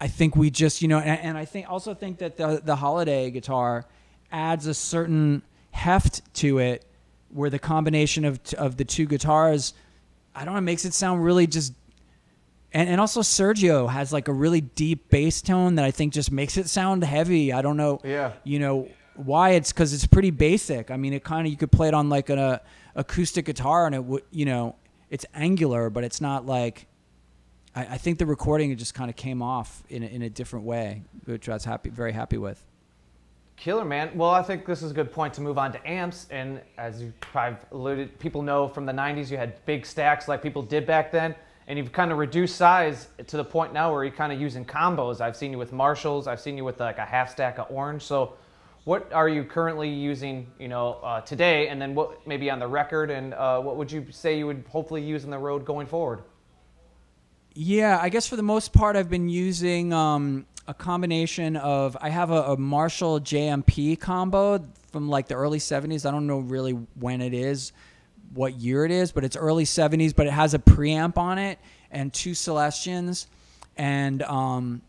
[0.00, 2.76] I think we just, you know, and, and I think also think that the the
[2.76, 3.84] holiday guitar
[4.30, 6.84] adds a certain heft to it,
[7.30, 9.74] where the combination of of the two guitars,
[10.34, 11.72] I don't know, makes it sound really just
[12.72, 16.30] and and also Sergio has like a really deep bass tone that I think just
[16.30, 17.52] makes it sound heavy.
[17.52, 18.32] I don't know, Yeah.
[18.44, 20.90] you know why it's because it's pretty basic.
[20.90, 22.58] I mean, it kind of you could play it on like an uh,
[22.94, 24.76] acoustic guitar and it would you know
[25.10, 26.86] it's angular, but it's not like.
[27.74, 30.64] I, I think the recording just kind of came off in a, in a different
[30.64, 32.62] way, which I was happy, very happy with.
[33.58, 34.16] Killer, man.
[34.16, 36.28] Well, I think this is a good point to move on to amps.
[36.30, 40.42] And as you probably alluded, people know from the 90s you had big stacks like
[40.42, 41.34] people did back then.
[41.66, 44.64] And you've kind of reduced size to the point now where you're kind of using
[44.64, 45.20] combos.
[45.20, 46.28] I've seen you with Marshalls.
[46.28, 48.02] I've seen you with like a half stack of orange.
[48.02, 48.34] So
[48.84, 51.66] what are you currently using, you know, uh, today?
[51.66, 53.10] And then what maybe on the record?
[53.10, 56.22] And uh, what would you say you would hopefully use in the road going forward?
[57.60, 61.96] Yeah, I guess for the most part, I've been using um, a combination of.
[62.00, 66.06] I have a, a Marshall JMP combo from like the early 70s.
[66.06, 67.72] I don't know really when it is,
[68.34, 71.58] what year it is, but it's early 70s, but it has a preamp on it
[71.90, 73.26] and two Celestions.
[73.76, 74.82] And um,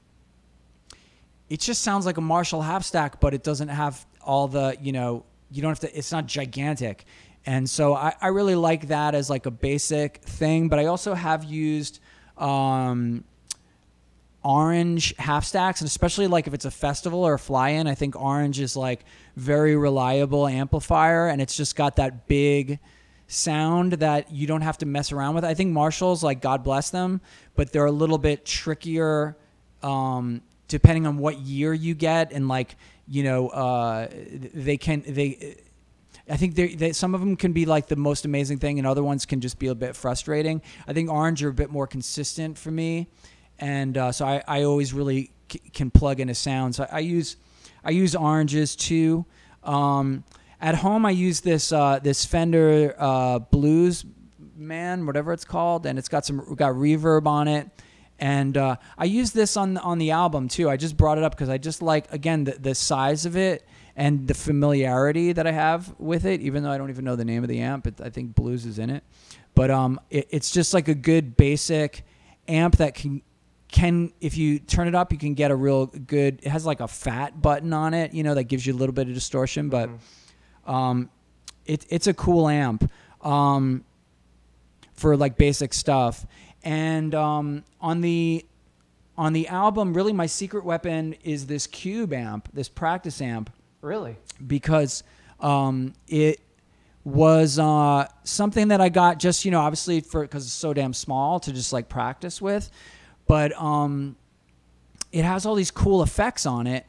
[1.50, 4.92] it just sounds like a Marshall half stack, but it doesn't have all the, you
[4.92, 7.06] know, you don't have to, it's not gigantic.
[7.46, 11.14] And so I, I really like that as like a basic thing, but I also
[11.14, 12.00] have used
[12.38, 13.24] um,
[14.50, 17.94] orange half stacks, and especially like if it's a festival or a fly in, I
[17.94, 22.80] think orange is like very reliable amplifier, and it's just got that big
[23.28, 25.46] sound that you don't have to mess around with.
[25.46, 27.22] I think Marshalls, like God bless them,
[27.56, 29.38] but they're a little bit trickier
[29.84, 32.76] um, depending on what year you get, and like
[33.08, 34.08] you know, uh,
[34.54, 35.58] they can they.
[36.28, 39.04] I think they some of them can be like the most amazing thing, and other
[39.04, 40.64] ones can just be a bit frustrating.
[40.88, 43.10] I think orange are a bit more consistent for me,
[43.60, 46.76] and uh, so I, I always really c- can plug in a sound.
[46.76, 47.38] So I, use
[47.84, 49.26] I use oranges too.
[49.64, 50.24] Um,
[50.62, 54.06] at home, I use this uh, this Fender uh, Blues
[54.56, 57.70] Man, whatever it's called, and it's got some got reverb on it.
[58.20, 60.70] And uh, I use this on on the album too.
[60.70, 63.66] I just brought it up because I just like again the, the size of it
[63.96, 66.42] and the familiarity that I have with it.
[66.42, 68.80] Even though I don't even know the name of the amp, I think Blues is
[68.80, 69.04] in it.
[69.56, 72.04] But um, it, it's just like a good basic
[72.48, 73.22] amp that can
[73.72, 76.40] can if you turn it up, you can get a real good.
[76.44, 78.94] It has like a fat button on it, you know, that gives you a little
[78.94, 79.90] bit of distortion, but
[80.66, 81.10] um,
[81.66, 83.84] it, it's a cool amp um,
[84.94, 86.26] for like basic stuff.
[86.64, 88.46] And um, on the
[89.18, 93.50] on the album, really, my secret weapon is this cube amp, this practice amp,
[93.82, 94.16] Really?
[94.46, 95.04] because
[95.42, 96.40] um, it
[97.04, 100.94] was uh, something that I got just you know obviously for because it's so damn
[100.94, 102.70] small to just like practice with,
[103.30, 104.16] but um,
[105.12, 106.84] it has all these cool effects on it.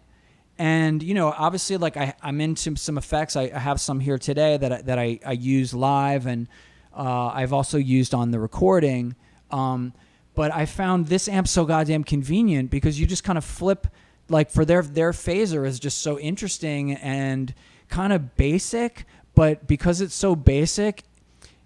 [0.59, 3.37] And you know, obviously, like I, I'm into some effects.
[3.37, 6.49] I, I have some here today that I, that I, I use live, and
[6.97, 9.17] uh, I've also used on the recording.
[9.51, 9.93] Um,
[10.35, 13.87] but I found this amp so goddamn convenient because you just kind of flip,
[14.31, 17.55] like for their their phaser is just so interesting and
[17.89, 21.05] kind of basic, but because it's so basic,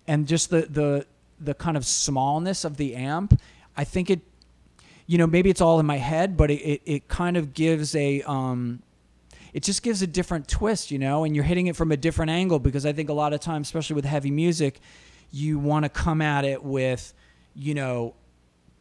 [0.08, 1.06] and just the the
[1.38, 3.40] the kind of smallness of the amp,
[3.76, 4.20] I think it,
[5.06, 7.94] you know, maybe it's all in my head, but it, it, it kind of gives
[7.94, 8.82] a, um,
[9.52, 12.30] it just gives a different twist, you know, and you're hitting it from a different
[12.30, 14.80] angle because I think a lot of times, especially with heavy music,
[15.30, 17.12] you want to come at it with,
[17.54, 18.14] you know,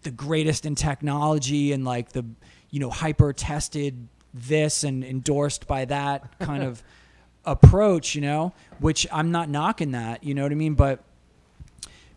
[0.03, 2.25] the greatest in technology and like the,
[2.69, 6.81] you know, hyper tested this and endorsed by that kind of
[7.45, 10.73] approach, you know, which I'm not knocking that, you know what I mean?
[10.73, 11.03] But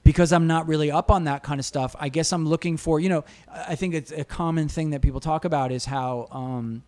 [0.07, 3.01] because I'm not really up on that kind of stuff, I guess I'm looking for,
[3.01, 6.85] you know, I think it's a common thing that people talk about is how, um,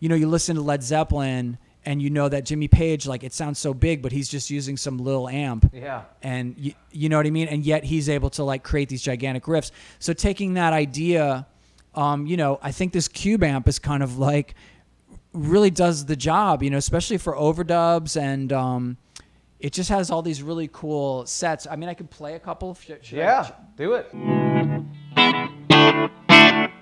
[0.00, 3.32] you know, you listen to Led Zeppelin and you know that Jimmy Page, like, it
[3.32, 5.70] sounds so big, but he's just using some little amp.
[5.72, 6.02] Yeah.
[6.20, 7.46] And you, you know what I mean?
[7.46, 9.70] And yet he's able to, like, create these gigantic riffs.
[10.00, 11.46] So taking that idea,
[11.94, 14.56] um, you know, I think this Cube amp is kind of like,
[15.32, 18.96] really does the job, you know, especially for overdubs and, um,
[19.60, 21.66] it just has all these really cool sets.
[21.68, 22.74] I mean, I could play a couple.
[22.74, 23.50] Should, should Yeah.
[23.76, 24.08] Do it.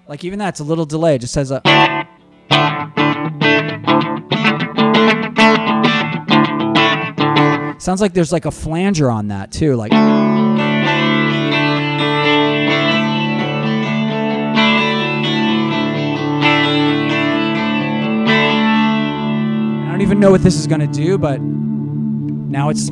[0.08, 1.14] Like even that's a little delay.
[1.16, 1.62] It just says a.
[7.78, 9.74] Sounds like there's like a flanger on that too.
[9.74, 9.92] Like.
[9.92, 9.96] I
[19.90, 21.40] don't even know what this is gonna do, but
[22.48, 22.90] now it's.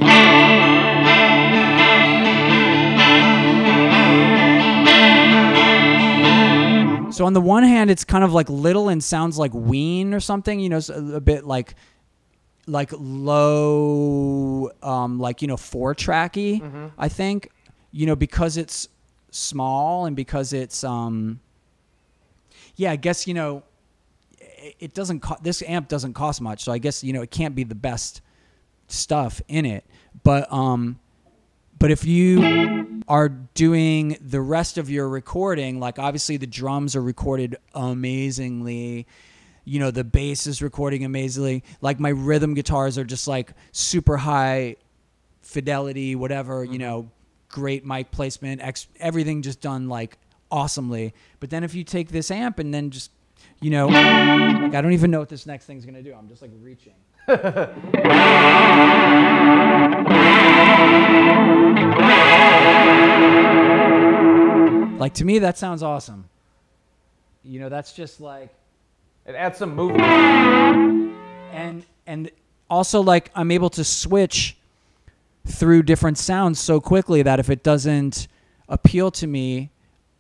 [7.15, 10.19] So on the one hand, it's kind of like little and sounds like Ween or
[10.21, 10.59] something.
[10.59, 11.77] You know, a, bit like
[12.67, 16.91] like low, um, like you know, four tracky.
[16.99, 17.51] I think
[17.93, 18.89] you know because it's
[19.31, 21.41] small and because it's um.
[22.77, 23.63] Yeah, I guess you know,
[24.41, 25.21] it, it doesn't.
[25.21, 27.77] Co- this amp doesn't cost much, so I guess you know it can't be the
[27.77, 28.23] best
[28.89, 29.85] stuff in it.
[30.23, 30.99] But um,
[31.79, 37.03] but if you are doing the rest of your recording, like obviously the drums are
[37.03, 39.07] recorded amazingly,
[39.65, 41.63] you know, the bass is recording amazingly.
[41.81, 44.77] Like my rhythm guitars are just like super high
[45.43, 47.11] fidelity, whatever, you know,
[47.49, 50.19] great mic placement, ex- everything just done like
[50.51, 51.15] awesomely.
[51.41, 53.11] But then if you take this amp and then just,
[53.61, 56.15] you know, like I don't even know what this next thing's gonna do.
[56.15, 56.95] I'm just like reaching.
[64.99, 66.29] Like to me, that sounds awesome.
[67.43, 68.55] You know, that's just like,
[69.27, 70.03] It adds some movement.
[71.53, 72.31] and and
[72.71, 74.57] also like I'm able to switch
[75.47, 78.29] through different sounds so quickly that if it doesn't
[78.69, 79.71] appeal to me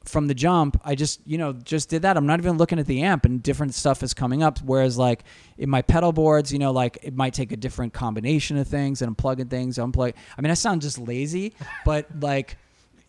[0.04, 2.16] from the jump, I just you know just did that.
[2.16, 4.58] I'm not even looking at the amp, and different stuff is coming up.
[4.60, 5.24] Whereas like
[5.58, 9.02] in my pedal boards, you know, like it might take a different combination of things,
[9.02, 10.14] and I'm plugging things, unplug.
[10.36, 12.56] I mean, I sound just lazy, but like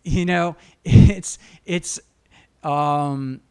[0.04, 0.56] you know,
[0.86, 2.00] it's it's
[2.64, 3.42] um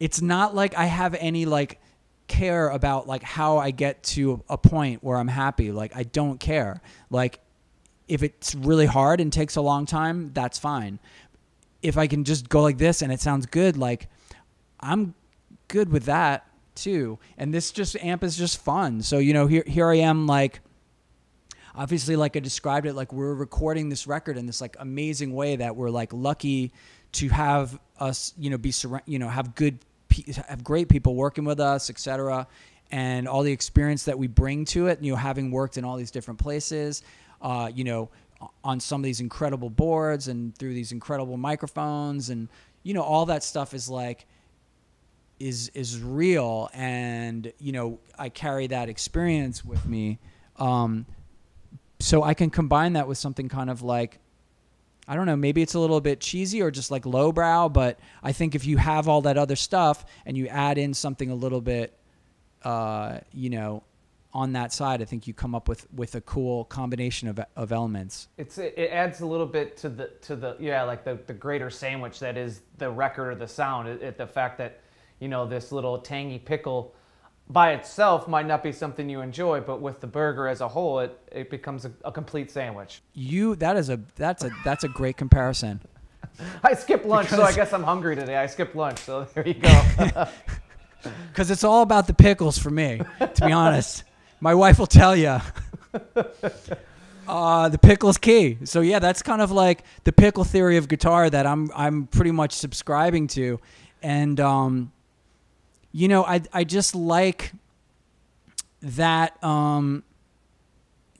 [0.00, 1.80] it's not like I have any like
[2.28, 5.70] care about like how I get to a point where I'm happy.
[5.70, 6.80] Like I don't care.
[7.10, 7.40] Like
[8.08, 10.98] if it's really hard and takes a long time, that's fine.
[11.82, 14.08] If I can just go like this and it sounds good, like
[14.80, 15.14] I'm
[15.68, 17.18] good with that too.
[17.36, 19.02] And this just amp is just fun.
[19.02, 20.60] So you know, here here I am like
[21.74, 25.56] obviously like I described it like we're recording this record in this like amazing way
[25.56, 26.72] that we're like lucky
[27.12, 29.78] to have us you know be surra- you know have good
[30.48, 32.46] have great people working with us etc
[32.90, 35.96] and all the experience that we bring to it you know having worked in all
[35.96, 37.02] these different places
[37.40, 38.10] uh, you know
[38.64, 42.48] on some of these incredible boards and through these incredible microphones and
[42.82, 44.26] you know all that stuff is like
[45.38, 46.70] is is real.
[46.72, 50.18] And you know I carry that experience with me.
[50.56, 51.06] Um,
[52.00, 54.18] so I can combine that with something kind of like
[55.08, 58.32] I don't know, maybe it's a little bit cheesy or just like lowbrow, but I
[58.32, 61.60] think if you have all that other stuff and you add in something a little
[61.60, 61.98] bit
[62.64, 63.82] uh, you know,
[64.34, 67.72] on that side, I think you come up with with a cool combination of of
[67.72, 68.28] elements.
[68.38, 71.70] It's it adds a little bit to the to the yeah like the the greater
[71.70, 73.88] sandwich that is the record or the sound.
[73.88, 74.80] It, it- the fact that
[75.20, 76.94] you know this little tangy pickle
[77.50, 81.00] by itself might not be something you enjoy, but with the burger as a whole,
[81.00, 83.02] it it becomes a, a complete sandwich.
[83.14, 85.80] You that is a that's a that's a great comparison.
[86.64, 88.36] I skipped lunch, so I guess I'm hungry today.
[88.36, 90.26] I skipped lunch, so there you go.
[91.28, 94.04] Because it's all about the pickles for me, to be honest.
[94.42, 95.38] My wife will tell you.
[97.24, 98.58] Uh, the pickle's key.
[98.64, 102.32] So yeah, that's kind of like the pickle theory of guitar that I'm I'm pretty
[102.32, 103.60] much subscribing to,
[104.02, 104.92] and um,
[105.92, 107.52] you know I I just like
[108.82, 110.02] that um,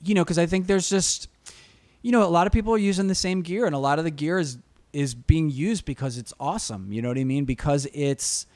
[0.03, 1.29] you know because I think there's just
[2.03, 4.05] you know, a lot of people are using the same gear, and a lot of
[4.05, 4.59] the gear is
[4.93, 6.93] is being used because it's awesome.
[6.93, 7.45] You know what I mean?
[7.45, 8.47] Because it's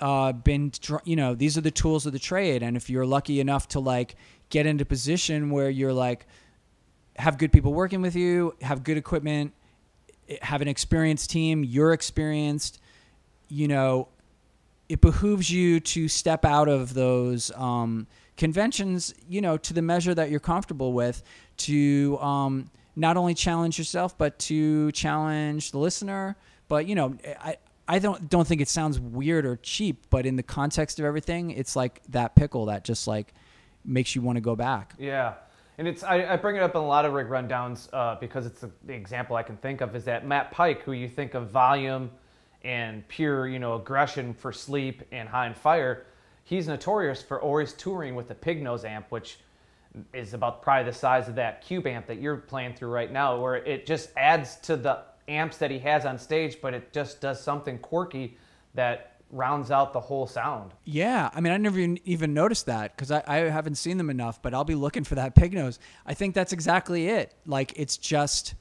[0.00, 0.72] uh, been,
[1.04, 3.80] you know, these are the tools of the trade, and if you're lucky enough to
[3.80, 4.16] like
[4.50, 6.26] get into position where you're like
[7.16, 9.52] have good people working with you, have good equipment,
[10.40, 12.80] have an experienced team, you're experienced,
[13.48, 14.08] you know,
[14.88, 18.06] it behooves you to step out of those um,
[18.36, 21.22] conventions, you know, to the measure that you're comfortable with
[21.56, 26.36] to um, not only challenge yourself, but to challenge the listener.
[26.68, 27.56] But, you know, I,
[27.88, 31.50] I don't don't think it sounds weird or cheap, but in the context of everything,
[31.50, 33.32] it's like that pickle that just like
[33.84, 34.94] makes you want to go back.
[34.98, 35.34] Yeah.
[35.78, 38.46] And it's I, I, bring it up in a lot of rig rundowns uh, because
[38.46, 41.34] it's the, the, example I can think of is that Matt Pike, who you think
[41.34, 42.10] of volume
[42.62, 46.04] and pure you know aggression for sleep and High on Fire,
[46.44, 49.38] he's notorious for always touring with a pig nose amp, which
[50.12, 53.40] is about probably the size of that cube amp that you're playing through right now,
[53.40, 54.98] where it just adds to the
[55.28, 58.36] amps that he has on stage, but it just does something quirky
[58.74, 60.72] that rounds out the whole sound.
[60.84, 64.40] Yeah, I mean, I never even noticed that because I, I haven't seen them enough,
[64.40, 65.78] but I'll be looking for that pig nose.
[66.06, 67.34] I think that's exactly it.
[67.46, 68.54] Like it's just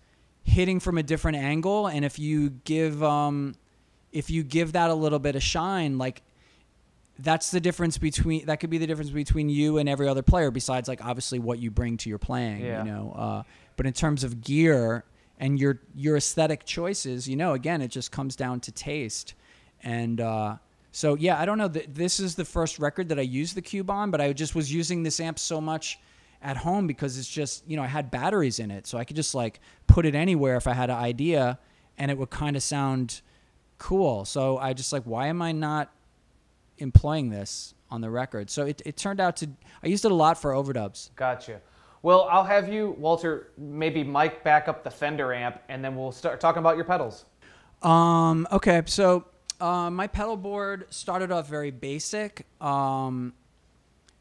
[0.44, 3.56] hitting from a different angle, and if you give um,
[4.12, 6.22] if you give that a little bit of shine, like
[7.20, 10.52] that's the difference between that could be the difference between you and every other player.
[10.52, 12.84] Besides, like obviously what you bring to your playing, yeah.
[12.84, 13.14] you know.
[13.16, 13.44] Uh,
[13.76, 15.06] but in terms of gear
[15.38, 19.34] and your your aesthetic choices, you know, again, it just comes down to taste
[19.84, 20.58] and uh,
[20.92, 21.68] so yeah, I don't know.
[21.68, 24.74] This is the first record that I used the cube on, but I just was
[24.74, 26.00] using this amp so much
[26.42, 29.16] at home because it's just you know I had batteries in it, so I could
[29.16, 31.60] just like put it anywhere if I had an idea,
[31.98, 33.22] and it would kind of sound
[33.78, 34.26] cool.
[34.26, 35.94] So I just like, why am I not
[36.80, 38.50] employing this on the record?
[38.50, 39.50] So it, it turned out to
[39.84, 41.12] I used it a lot for overdubs.
[41.16, 41.62] Gotcha.
[42.02, 46.12] Well, I'll have you, Walter, maybe mic back up the Fender amp, and then we'll
[46.12, 47.26] start talking about your pedals.
[47.82, 48.48] Um.
[48.52, 48.82] Okay.
[48.86, 49.26] So
[49.60, 52.46] uh, my pedal board started off very basic.
[52.62, 53.34] Um,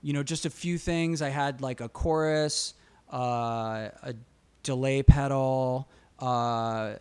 [0.03, 1.23] you know, just a few things.
[1.23, 2.75] I had like a chorus,
[3.13, 4.15] uh, a
[4.63, 5.89] delay pedal.
[6.19, 6.95] Uh,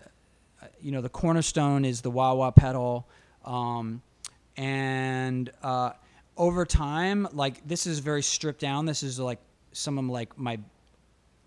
[0.81, 3.07] you know, the cornerstone is the wah wah pedal.
[3.45, 4.01] Um,
[4.57, 5.91] and uh,
[6.37, 8.85] over time, like this is very stripped down.
[8.85, 9.39] This is like
[9.75, 10.59] some of them like my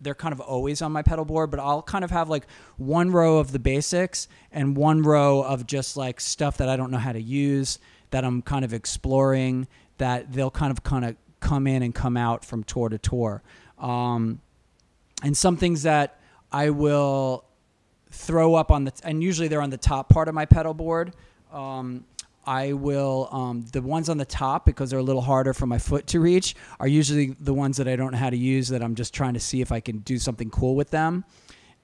[0.00, 3.10] they're kind of always on my pedal board, but I'll kind of have like one
[3.10, 6.98] row of the basics and one row of just like stuff that I don't know
[6.98, 9.66] how to use that I'm kind of exploring
[9.98, 13.42] that they'll kind of kind of come in and come out from tour to tour.
[13.78, 14.40] Um,
[15.22, 16.20] and some things that
[16.52, 17.44] I will
[18.10, 21.12] throw up on the, and usually they're on the top part of my pedal board.
[21.52, 22.04] Um,
[22.48, 25.76] I will, um, the ones on the top, because they're a little harder for my
[25.76, 28.82] foot to reach, are usually the ones that I don't know how to use that
[28.82, 31.26] I'm just trying to see if I can do something cool with them.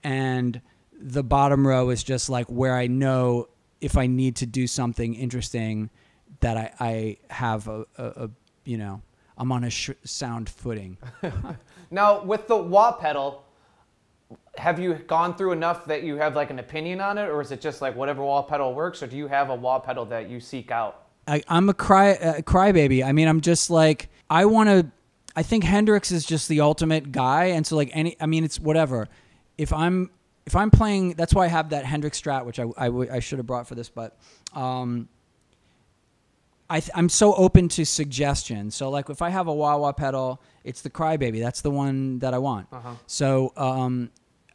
[0.03, 0.63] And
[0.99, 3.51] the bottom row is just like where I know
[3.83, 5.91] if I need to do something interesting
[6.41, 8.31] that I, I have a, a, a
[8.65, 9.03] you know,
[9.37, 10.97] I'm on a sound footing.
[11.91, 13.44] now, with the wah pedal,
[14.57, 17.51] have you gone through enough that you have like an opinion on it, or is
[17.51, 20.29] it just like whatever wah pedal works, or do you have a wah pedal that
[20.29, 21.07] you seek out?
[21.27, 23.05] I, am a cry uh, crybaby.
[23.05, 24.87] I mean, I'm just like I want to.
[25.37, 28.17] I think Hendrix is just the ultimate guy, and so like any.
[28.21, 29.09] I mean, it's whatever.
[29.59, 30.11] If I'm
[30.47, 33.39] if I'm playing, that's why I have that Hendrix Strat, which I I, I should
[33.39, 34.17] have brought for this, but.
[34.55, 35.09] Um,
[36.71, 38.75] I I am so open to suggestions.
[38.75, 41.41] So like if I have a wah wah pedal, it's the Crybaby.
[41.41, 42.69] That's the one that I want.
[42.73, 42.95] Uh-huh.
[43.07, 44.11] So um,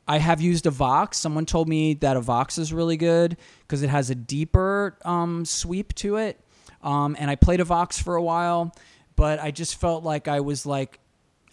[0.08, 1.18] I have used a Vox.
[1.18, 5.46] Someone told me that a Vox is really good because it has a deeper um,
[5.46, 6.40] sweep to it.
[6.82, 8.74] Um, and I played a Vox for a while,
[9.16, 11.00] but I just felt like I was like,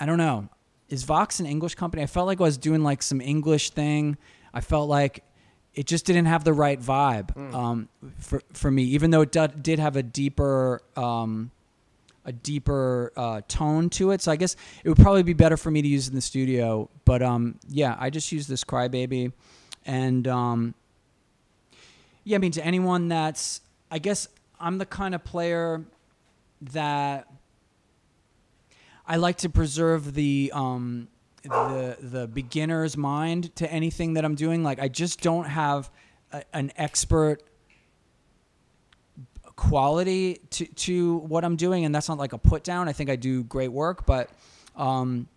[0.01, 0.49] I don't know,
[0.89, 2.03] is Vox an English company?
[2.03, 4.17] I felt like I was doing like some English thing.
[4.55, 5.23] I felt like
[5.75, 7.55] it just didn't have the right vibe mm.
[7.55, 7.89] um,
[8.19, 11.51] for for me, even though it did, did have a deeper um,
[12.27, 14.21] a deeper uh, tone to it.
[14.21, 16.91] So I guess it would probably be better for me to use in the studio.
[17.05, 19.33] But um, yeah, I just use this Crybaby,
[19.87, 20.75] and um,
[22.25, 23.61] yeah, I mean to anyone that's,
[23.91, 24.29] I guess
[24.61, 25.85] I'm the kind of player
[26.73, 27.33] that
[29.07, 31.09] I like to preserve the um,
[31.45, 34.65] the the beginner's mind to anything that I'm doing.
[34.65, 35.91] Like I just don't have
[36.33, 37.43] a, an expert
[39.57, 42.89] quality to to what I'm doing, and that's not like a put down.
[42.89, 44.31] I think I do great work, but
[44.77, 45.29] um,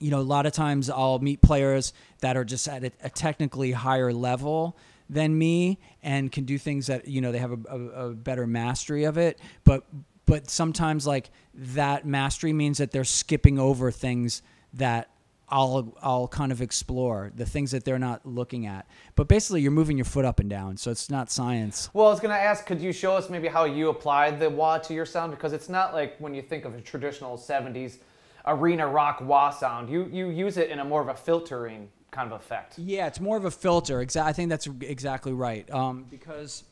[0.00, 3.10] you know, a lot of times I'll meet players that are just at a, a
[3.10, 4.76] technically higher level
[5.10, 8.46] than me and can do things that you know they have a, a, a better
[8.46, 9.84] mastery of it, but
[10.26, 14.42] but sometimes like that mastery means that they're skipping over things
[14.74, 15.08] that
[15.50, 18.86] I'll I'll kind of explore the things that they're not looking at.
[19.14, 21.88] But basically, you're moving your foot up and down, so it's not science.
[21.92, 24.78] Well, I was gonna ask, could you show us maybe how you applied the wah
[24.78, 25.32] to your sound?
[25.32, 27.98] Because it's not like when you think of a traditional '70s
[28.46, 29.88] arena rock wah sound.
[29.88, 32.78] You you use it in a more of a filtering kind of effect.
[32.78, 33.98] Yeah, it's more of a filter.
[33.98, 35.70] Exa- I think that's exactly right.
[35.70, 36.64] Um, because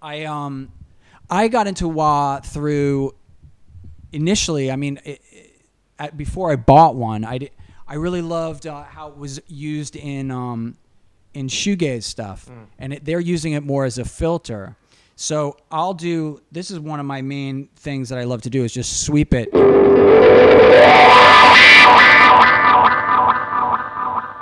[0.00, 0.72] I um
[1.28, 3.14] I got into wah through
[4.12, 4.70] initially.
[4.70, 5.45] I mean, it, it,
[5.98, 7.50] at, before I bought one, I did,
[7.88, 10.76] I really loved uh, how it was used in um
[11.34, 14.76] in shoegaze stuff, and it, they're using it more as a filter.
[15.16, 16.42] So I'll do.
[16.52, 19.32] This is one of my main things that I love to do is just sweep
[19.34, 19.48] it.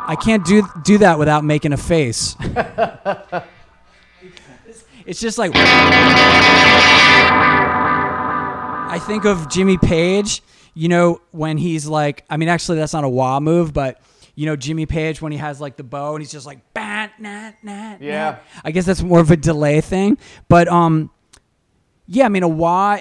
[0.06, 2.36] I can't do do that without making a face.
[5.06, 5.52] it's just like
[8.94, 10.42] I think of Jimmy Page,
[10.74, 14.00] you know, when he's like I mean actually that's not a wah move, but
[14.34, 17.12] you know Jimmy Page when he has like the bow and he's just like bat
[17.18, 17.98] nat nat.
[18.00, 18.38] Yeah.
[18.64, 20.18] I guess that's more of a delay thing,
[20.48, 21.10] but um
[22.06, 22.98] yeah, I mean a wah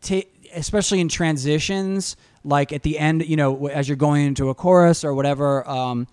[0.00, 0.20] ta
[0.54, 5.04] especially in transitions like at the end, you know, as you're going into a chorus
[5.04, 6.06] or whatever um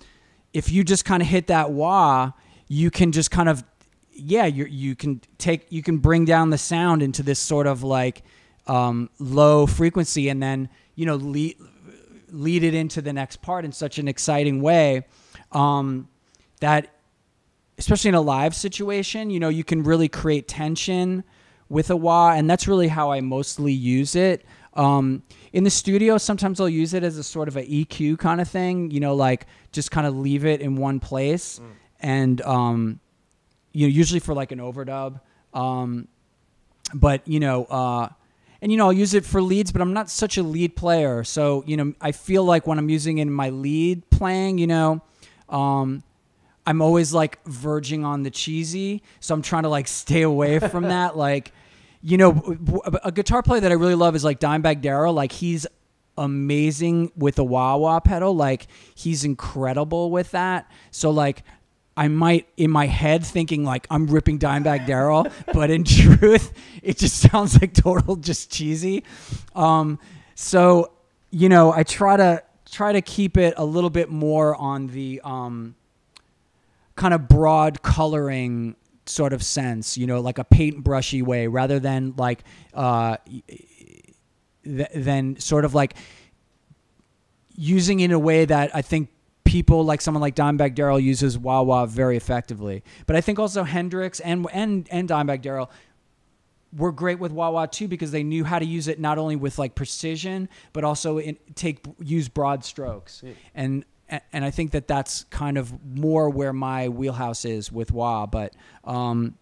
[0.53, 2.31] if you just kind of hit that wah,
[2.67, 3.63] you can just kind of
[4.15, 7.83] yeah, you you can take you can bring down the sound into this sort of
[7.83, 8.23] like
[8.67, 11.57] um, low frequency, and then you know lead
[12.29, 15.05] lead it into the next part in such an exciting way
[15.51, 16.07] um,
[16.59, 16.93] that
[17.77, 21.23] especially in a live situation, you know, you can really create tension
[21.69, 24.45] with a wah, and that's really how I mostly use it.
[24.75, 28.41] Um, in the studio, sometimes I'll use it as a sort of a EQ kind
[28.41, 31.59] of thing, you know, like just kind of leave it in one place,
[31.99, 32.99] and um,
[33.71, 35.19] you know, usually for like an overdub.
[35.53, 36.07] Um,
[36.93, 38.09] but you know, uh,
[38.63, 41.25] and you know, I'll use it for leads, but I'm not such a lead player,
[41.25, 44.67] so you know, I feel like when I'm using it in my lead playing, you
[44.67, 45.01] know,
[45.49, 46.01] um,
[46.65, 50.83] I'm always like verging on the cheesy, so I'm trying to like stay away from
[50.83, 51.17] that.
[51.23, 51.51] Like,
[52.01, 52.57] you know,
[53.03, 55.13] a guitar player that I really love is like Dimebag Darrell.
[55.13, 55.67] Like, he's
[56.17, 58.33] amazing with the wah wah pedal.
[58.33, 60.71] Like, he's incredible with that.
[60.89, 61.43] So like.
[61.95, 66.97] I might in my head thinking like I'm ripping Dimebag Darrell, but in truth, it
[66.97, 69.03] just sounds like total just cheesy.
[69.55, 69.99] Um,
[70.35, 70.91] so
[71.29, 75.21] you know, I try to try to keep it a little bit more on the
[75.23, 75.75] um,
[76.95, 78.75] kind of broad coloring
[79.05, 83.17] sort of sense, you know, like a paintbrushy way, rather than like uh,
[84.63, 85.95] th- than sort of like
[87.55, 89.09] using in a way that I think
[89.43, 92.83] people like someone like Dimebag Darrell uses wah wah very effectively.
[93.05, 95.69] But I think also Hendrix and and and Dimebag Darrell
[96.75, 99.35] were great with wah wah too because they knew how to use it not only
[99.35, 103.21] with like precision but also in, take use broad strokes.
[103.53, 103.85] And
[104.31, 108.53] and I think that that's kind of more where my wheelhouse is with wah but
[108.83, 109.35] um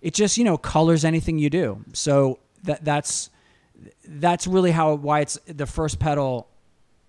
[0.00, 1.84] it just you know colors anything you do.
[1.92, 3.30] So that that's
[4.06, 6.48] that's really how why it's the first pedal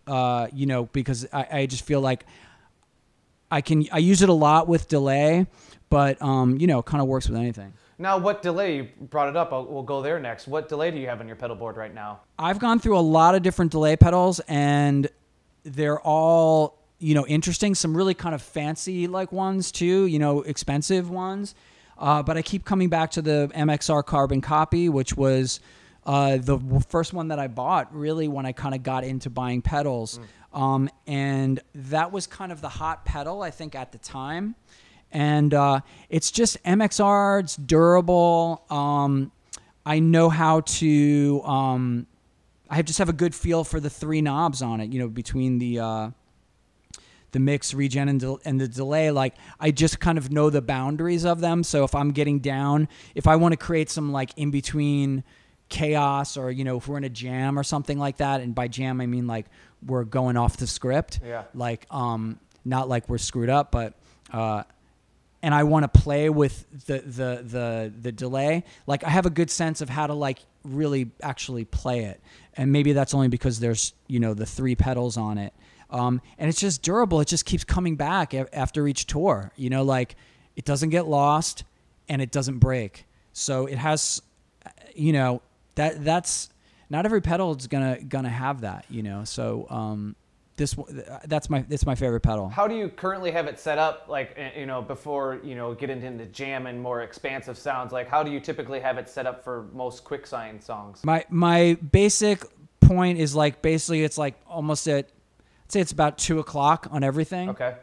[0.09, 2.25] uh, you know, because I, I just feel like
[3.51, 5.47] I can I use it a lot with delay,
[5.89, 7.73] but um, you know, it kind of works with anything.
[7.97, 8.77] Now, what delay?
[8.77, 9.51] You brought it up.
[9.51, 10.47] I'll, we'll go there next.
[10.47, 12.21] What delay do you have on your pedal board right now?
[12.39, 15.07] I've gone through a lot of different delay pedals, and
[15.63, 17.75] they're all you know interesting.
[17.75, 20.05] Some really kind of fancy like ones too.
[20.07, 21.55] You know, expensive ones.
[21.97, 25.59] Uh, but I keep coming back to the MXR Carbon Copy, which was
[26.09, 26.57] uh, the
[26.89, 30.19] first one that I bought really when I kind of got into buying pedals.
[30.51, 34.55] Um, and that was kind of the hot pedal, I think, at the time.
[35.11, 38.65] And uh, it's just MXR, it's durable.
[38.71, 39.31] Um,
[39.85, 42.07] I know how to, um,
[42.71, 45.59] I just have a good feel for the three knobs on it, you know, between
[45.59, 45.79] the.
[45.79, 46.09] Uh,
[47.31, 50.63] the mix regen and, del- and the delay like i just kind of know the
[50.63, 54.31] boundaries of them so if i'm getting down if i want to create some like
[54.35, 55.23] in between
[55.69, 58.67] chaos or you know if we're in a jam or something like that and by
[58.67, 59.45] jam i mean like
[59.85, 61.43] we're going off the script Yeah.
[61.53, 63.93] like um not like we're screwed up but
[64.33, 64.63] uh
[65.41, 69.29] and I want to play with the, the the the delay, like I have a
[69.29, 72.19] good sense of how to like really actually play it.
[72.55, 75.53] And maybe that's only because there's you know the three pedals on it,
[75.91, 77.21] um, and it's just durable.
[77.21, 79.53] It just keeps coming back a- after each tour.
[79.55, 80.17] You know, like
[80.57, 81.63] it doesn't get lost
[82.09, 83.05] and it doesn't break.
[83.31, 84.21] So it has,
[84.93, 85.41] you know,
[85.79, 86.49] that that's
[86.89, 88.85] not every pedal is gonna gonna have that.
[88.89, 90.15] You know, so um,
[90.57, 90.75] this
[91.25, 92.49] that's my that's my favorite pedal.
[92.49, 94.07] How do you currently have it set up?
[94.09, 97.93] Like, eh, you know, before you know, get into, jam and more expansive sounds.
[97.93, 101.03] Like, how do you typically have it set up for most Quicksand songs?
[101.05, 102.43] My my basic
[102.81, 105.09] point is like basically it's like almost at
[105.69, 107.49] say it's about two o'clock on everything.
[107.51, 107.75] Okay.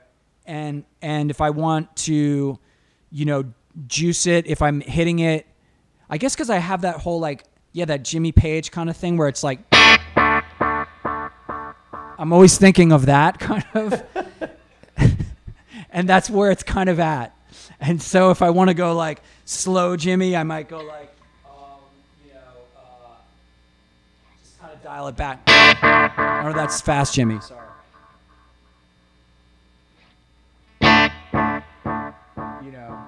[0.45, 2.59] And and if I want to,
[3.11, 3.45] you know,
[3.87, 5.47] juice it, if I'm hitting it,
[6.11, 7.45] I guess because I have that whole like
[7.77, 9.61] yeah that Jimmy Page kind of thing where it's like.
[12.18, 14.03] I'm always thinking of that kind of.
[15.91, 17.37] and that's where it's kind of at.
[17.79, 21.14] And so if I want to go like slow Jimmy, I might go like,
[21.45, 21.53] um,
[22.27, 22.41] you know,
[22.79, 22.81] uh,
[24.43, 25.47] just kind of dial it back.
[26.47, 27.39] Or that's fast Jimmy.
[27.43, 27.61] Sorry.
[30.81, 32.99] You know,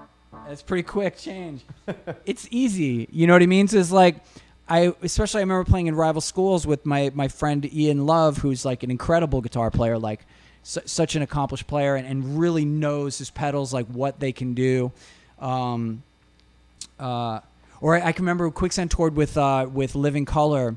[0.50, 1.62] it's pretty quick change.
[2.26, 3.08] it's easy.
[3.10, 3.66] You know what I mean?
[3.68, 4.16] So it's like,
[4.68, 8.64] I especially I remember playing in rival schools with my my friend Ian Love, who's
[8.64, 10.20] like an incredible guitar player, like
[10.62, 14.54] su- such an accomplished player, and, and really knows his pedals, like what they can
[14.54, 14.92] do.
[15.38, 16.02] Um,
[16.98, 17.40] uh,
[17.80, 20.76] or I, I can remember Quicksand toured with uh, with Living Colour,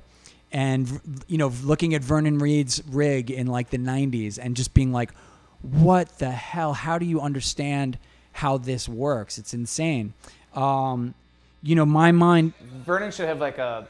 [0.52, 4.94] and you know looking at Vernon Reid's rig in like the '90s, and just being
[4.94, 5.12] like,
[5.62, 6.74] "What the hell?
[6.74, 7.98] How do you understand
[8.32, 9.38] how this works?
[9.38, 10.14] It's insane."
[10.56, 11.14] Um,
[11.64, 12.54] you know, my mind.
[12.86, 13.88] Vernon should have like a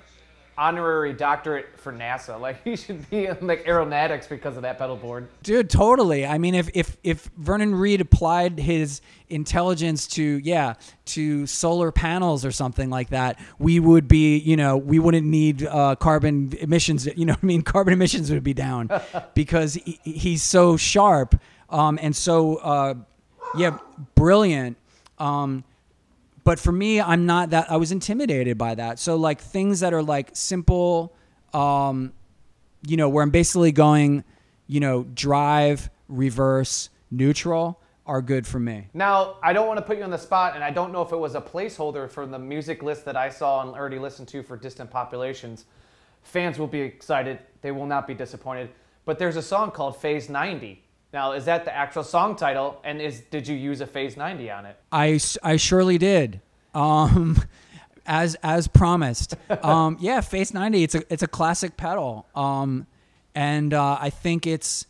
[0.57, 2.39] honorary doctorate for NASA.
[2.39, 5.27] Like he should be in like aeronautics because of that pedal board.
[5.43, 6.25] Dude, totally.
[6.25, 12.45] I mean, if if if Vernon Reid applied his intelligence to yeah to solar panels
[12.45, 17.07] or something like that, we would be you know we wouldn't need uh, carbon emissions.
[17.07, 18.89] You know, what I mean, carbon emissions would be down
[19.33, 22.93] because he, he's so sharp um, and so uh,
[23.55, 23.77] yeah
[24.15, 24.77] brilliant.
[25.17, 25.63] Um,
[26.43, 29.93] but for me i'm not that i was intimidated by that so like things that
[29.93, 31.13] are like simple
[31.53, 32.13] um
[32.85, 34.23] you know where i'm basically going
[34.67, 39.97] you know drive reverse neutral are good for me Now, I don't want to put
[39.97, 42.39] you on the spot, and I don't know if it was a placeholder for the
[42.39, 45.65] music list that I saw and already listened to for Distant Populations.
[46.23, 47.39] Fans will be excited.
[47.61, 48.69] They will not be disappointed.
[49.05, 50.83] But there's a song called Phase 90.
[51.13, 52.79] Now, is that the actual song title?
[52.83, 54.77] And is did you use a Phase 90 on it?
[54.91, 56.41] I, I surely did
[56.73, 57.43] um
[58.05, 62.87] as as promised um yeah Phase 90 it's a it's a classic pedal um
[63.35, 64.85] and uh i think it's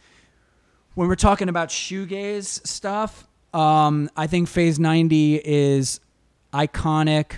[0.96, 6.00] when we're talking about shoegaze stuff, um, I think Phase 90 is
[6.54, 7.34] iconic.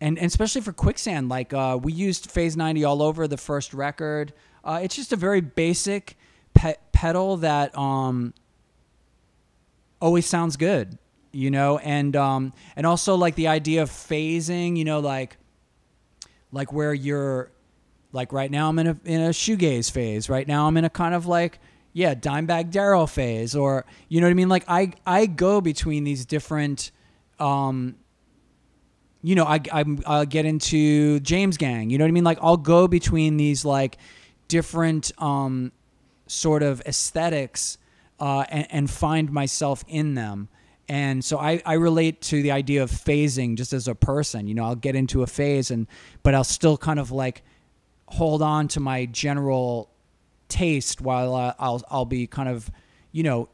[0.00, 3.74] And, and especially for quicksand, like uh, we used Phase 90 all over the first
[3.74, 4.32] record.
[4.64, 6.16] Uh, it's just a very basic
[6.58, 8.34] pe- pedal that um,
[10.00, 10.98] always sounds good,
[11.30, 15.36] you know, and um, and also like the idea of phasing, you know, like
[16.50, 17.52] like where you're
[18.10, 20.28] like right now I'm in a in a shoegaze phase.
[20.28, 21.60] Right now I'm in a kind of like
[21.92, 24.48] yeah, Dimebag Darrell phase or you know what I mean?
[24.48, 26.90] Like I I go between these different
[27.38, 27.96] um
[29.22, 31.90] you know, I I'm, I'll get into James Gang.
[31.90, 32.24] You know what I mean?
[32.24, 33.98] Like I'll go between these like
[34.48, 35.72] different um
[36.28, 37.78] sort of aesthetics
[38.20, 40.48] uh, and, and find myself in them.
[40.88, 44.46] And so I, I relate to the idea of phasing just as a person.
[44.46, 45.86] You know, I'll get into a phase and
[46.22, 47.42] but I'll still kind of like
[48.06, 49.90] hold on to my general
[50.48, 52.70] taste while uh, I'll I'll be kind of,
[53.12, 53.50] you know,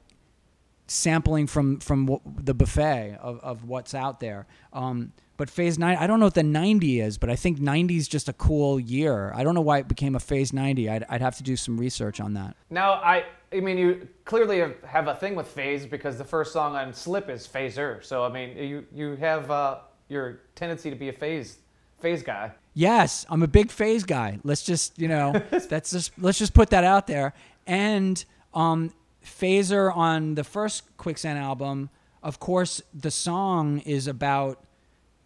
[0.87, 4.47] sampling from from the buffet of, of what's out there.
[4.73, 7.97] Um, but phase nine, I don't know what the 90 is, but I think 90
[7.97, 9.33] is just a cool year.
[9.35, 10.89] I don't know why it became a phase 90.
[10.89, 12.57] I'd, I'd have to do some research on that.
[12.71, 16.75] Now, I I mean, you clearly have a thing with phase because the first song
[16.75, 18.03] on Slip is Phaser.
[18.05, 19.79] So I mean, you you have uh,
[20.09, 21.59] your tendency to be a phase
[22.01, 22.53] phase guy.
[22.75, 24.39] Yes, I'm a big phase guy.
[24.43, 27.33] Let's just, you know, that's just let's just put that out there.
[27.67, 28.93] And um
[29.25, 31.89] Phaser on the first Quicksand album,
[32.23, 34.63] of course, the song is about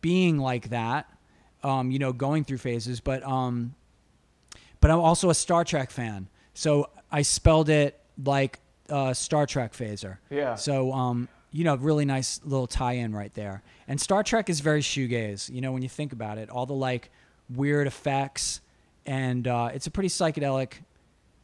[0.00, 1.12] being like that,
[1.62, 3.74] um, you know, going through phases, but um
[4.80, 6.28] but I'm also a Star Trek fan.
[6.54, 10.18] So I spelled it like uh, Star Trek phaser.
[10.30, 10.54] Yeah.
[10.54, 13.62] So um, you know, really nice little tie-in right there.
[13.86, 15.52] And Star Trek is very shoegaze.
[15.52, 17.10] You know, when you think about it, all the like
[17.48, 18.60] weird effects,
[19.06, 20.74] and uh, it's a pretty psychedelic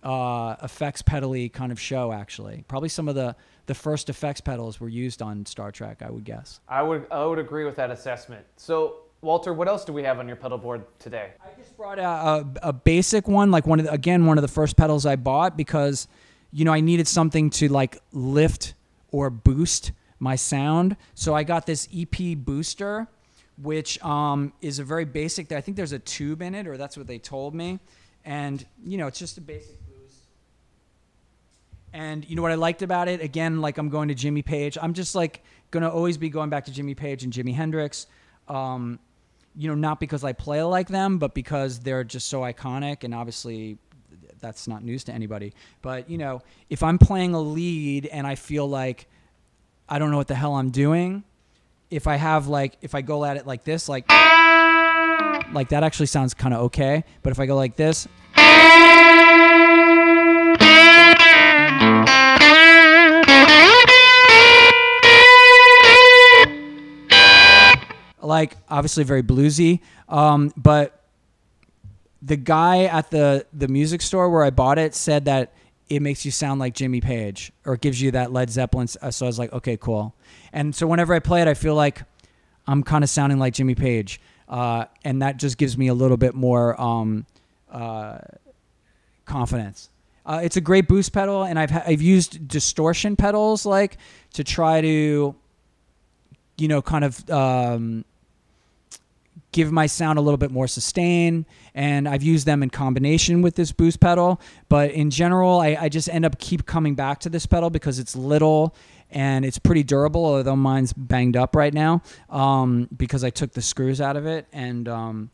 [0.02, 2.12] uh, effects pedally kind of show.
[2.12, 3.34] Actually, probably some of the
[3.66, 6.02] the first effects pedals were used on Star Trek.
[6.02, 6.60] I would guess.
[6.68, 8.44] I would I would agree with that assessment.
[8.56, 11.30] So Walter, what else do we have on your pedal board today?
[11.42, 14.42] I just brought out a, a basic one, like one of the, again one of
[14.42, 16.08] the first pedals I bought because
[16.52, 18.74] you know I needed something to like lift
[19.10, 20.96] or boost my sound.
[21.14, 23.08] So I got this EP booster,
[23.60, 25.50] which um, is a very basic.
[25.52, 27.80] I think there's a tube in it, or that's what they told me,
[28.24, 29.76] and you know it's just a basic.
[31.94, 33.20] And you know what I liked about it?
[33.20, 34.76] Again, like I'm going to Jimmy Page.
[34.82, 38.08] I'm just like gonna always be going back to Jimmy Page and Jimi Hendrix.
[38.48, 38.98] Um,
[39.56, 43.14] you know, not because I play like them, but because they're just so iconic, and
[43.14, 43.78] obviously
[44.40, 45.54] that's not news to anybody.
[45.82, 49.06] But you know, if I'm playing a lead and I feel like
[49.88, 51.22] I don't know what the hell I'm doing,
[51.90, 56.06] if I have like if I go at it like this, like like that actually
[56.06, 57.04] sounds kind of okay.
[57.22, 58.08] But if I go like this,
[68.24, 71.04] like obviously very bluesy, um, but
[72.22, 75.52] the guy at the the music store where I bought it said that
[75.90, 78.88] it makes you sound like Jimmy Page or gives you that Led Zeppelin.
[78.88, 80.14] So I was like, okay, cool.
[80.52, 82.02] And so whenever I play it, I feel like
[82.66, 86.16] I'm kind of sounding like Jimmy Page, uh, and that just gives me a little
[86.16, 87.26] bit more um,
[87.70, 88.18] uh,
[89.26, 89.90] confidence.
[90.24, 93.98] Uh, it's a great boost pedal, and I've I've used distortion pedals like
[94.32, 95.34] to try to,
[96.56, 98.06] you know, kind of um,
[99.54, 103.54] give my sound a little bit more sustain and i've used them in combination with
[103.54, 107.28] this boost pedal but in general I, I just end up keep coming back to
[107.28, 108.74] this pedal because it's little
[109.10, 113.62] and it's pretty durable although mine's banged up right now um, because i took the
[113.62, 115.30] screws out of it and um,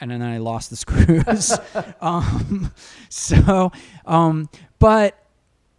[0.00, 1.58] and then i lost the screws
[2.02, 2.70] um,
[3.08, 3.72] so
[4.04, 5.18] um, but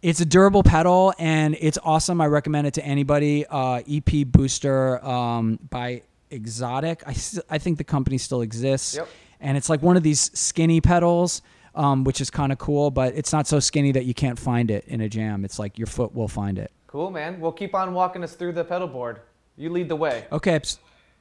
[0.02, 2.20] it's a durable pedal and it's awesome.
[2.20, 3.46] I recommend it to anybody.
[3.46, 6.02] Uh, EP Booster um, by
[6.42, 7.02] Xotic.
[7.06, 8.96] I, I think the company still exists.
[8.96, 9.08] Yep.
[9.40, 11.42] And it's like one of these skinny pedals,
[11.74, 14.70] um, which is kind of cool, but it's not so skinny that you can't find
[14.70, 15.44] it in a jam.
[15.44, 16.70] It's like your foot will find it.
[16.86, 17.40] Cool, man.
[17.40, 19.20] We'll keep on walking us through the pedal board.
[19.56, 20.26] You lead the way.
[20.32, 20.60] Okay.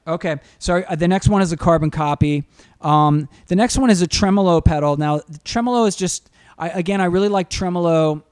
[0.06, 0.38] Okay.
[0.60, 0.86] Sorry.
[0.86, 2.46] uh, The next one is a carbon copy.
[2.82, 4.98] Um, the next one is a tremolo pedal.
[4.98, 8.24] Now, tremolo is just, I, again, I really like tremolo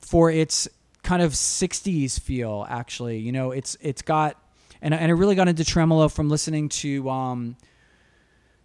[0.00, 0.68] for its
[1.02, 3.18] kind of 60s feel, actually.
[3.18, 4.41] You know, it's it's got,
[4.82, 7.56] and, I- and I really got into tremolo from listening to, um,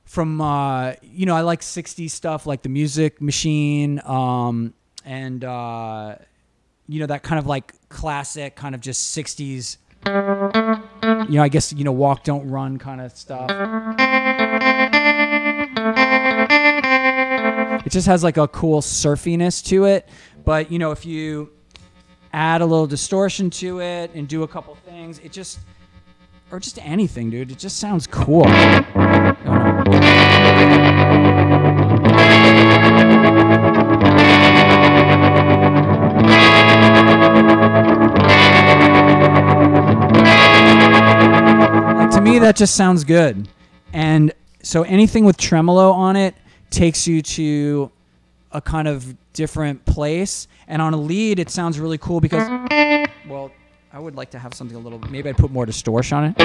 [0.04, 4.74] from, uh, you know, I like 60s stuff like the Music Machine um,
[5.06, 6.16] and, uh,
[6.90, 10.12] you know, that kind of like classic, kind of just 60s you
[11.36, 13.50] know, I guess you know, walk, don't run kind of stuff.
[17.86, 20.08] It just has like a cool surfiness to it,
[20.46, 21.50] but you know, if you
[22.34, 25.60] add a little distortion to it and do a couple things, it just
[26.52, 28.46] or just anything, dude, it just sounds cool.
[28.46, 29.36] Oh, no.
[41.98, 43.50] Like to me, that just sounds good.
[43.92, 44.32] And
[44.64, 46.36] so anything with tremolo on it
[46.70, 47.92] takes you to
[48.52, 50.48] a kind of different place.
[50.68, 52.48] And on a lead, it sounds really cool because,
[53.28, 53.52] well,
[53.92, 55.00] I would like to have something a little.
[55.00, 56.36] Maybe I'd put more distortion on it.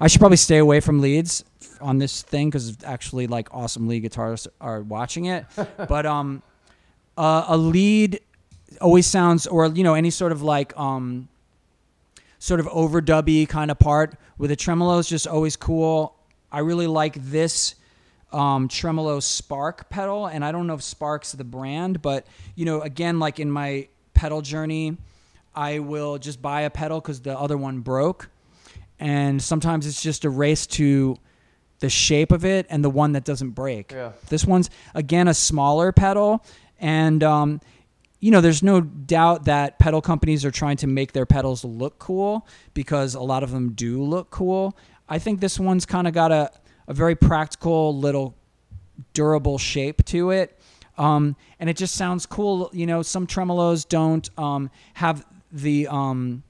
[0.00, 1.44] I should probably stay away from leads
[1.80, 5.46] on this thing because actually, like, awesome lead guitarists are watching it.
[5.88, 6.42] but um,
[7.16, 8.20] uh, a lead
[8.80, 11.28] always sounds, or you know, any sort of like um,
[12.38, 16.16] sort of overdubby kind of part with a tremolo is just always cool.
[16.50, 17.74] I really like this
[18.32, 22.80] um, tremolo Spark pedal, and I don't know if Spark's the brand, but you know,
[22.80, 24.96] again, like in my pedal journey,
[25.54, 28.28] I will just buy a pedal because the other one broke,
[28.98, 31.16] and sometimes it's just a race to
[31.80, 33.92] the shape of it and the one that doesn't break.
[33.92, 34.12] Yeah.
[34.28, 36.44] This one's again a smaller pedal,
[36.78, 37.60] and um,
[38.20, 41.98] you know, there's no doubt that pedal companies are trying to make their pedals look
[41.98, 44.76] cool because a lot of them do look cool.
[45.08, 46.50] I think this one's kind of got a,
[46.88, 48.34] a very practical little
[49.12, 50.58] durable shape to it.
[50.96, 52.70] Um, and it just sounds cool.
[52.72, 56.42] You know, some tremolos don't um, have the um,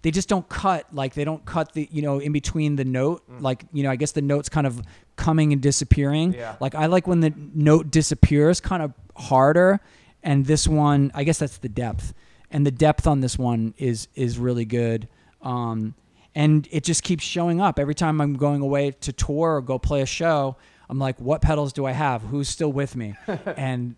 [0.00, 3.22] they just don't cut like they don't cut the you know in between the note
[3.40, 4.82] like you know i guess the note's kind of
[5.14, 6.56] coming and disappearing Yeah.
[6.58, 9.78] like i like when the note disappears kind of harder
[10.24, 12.14] and this one i guess that's the depth
[12.50, 15.06] and the depth on this one is is really good
[15.42, 15.94] um
[16.34, 19.78] and it just keeps showing up every time i'm going away to tour or go
[19.78, 20.56] play a show
[20.88, 23.14] i'm like what pedals do i have who's still with me
[23.56, 23.94] and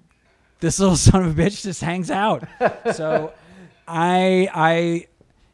[0.60, 2.46] this little son of a bitch just hangs out
[2.92, 3.32] so
[3.88, 5.06] i i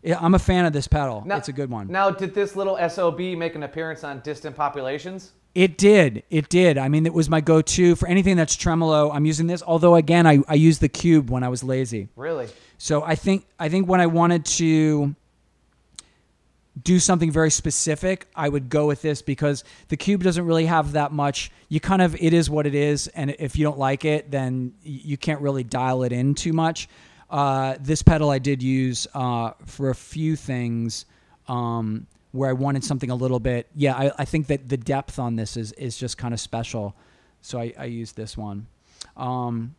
[0.03, 1.22] yeah, I'm a fan of this pedal.
[1.26, 1.89] Now- it's a good one.
[1.89, 5.33] Now, did this little SOB make an appearance on Distant Populations?
[5.55, 6.22] It did.
[6.31, 6.78] It did.
[6.78, 9.11] I mean, it was my go-to for anything that's tremolo.
[9.11, 9.62] I'm using this.
[9.66, 12.09] Although, again, I, I used the cube when I was lazy.
[12.14, 12.49] Really?
[12.78, 15.14] So I think I think when I wanted to
[16.83, 20.93] do something very specific, I would go with this because the cube doesn't really have
[20.93, 21.51] that much.
[21.68, 24.74] You kind of it is what it is, and if you don't like it, then
[24.83, 26.89] you can't really dial it in too much.
[27.28, 31.07] Uh, this pedal I did use uh, for a few things.
[31.49, 33.66] Um, where I wanted something a little bit.
[33.74, 36.95] Yeah, I, I think that the depth on this is is just kind of special,
[37.41, 38.66] so I, I used this one.
[39.16, 39.74] Um,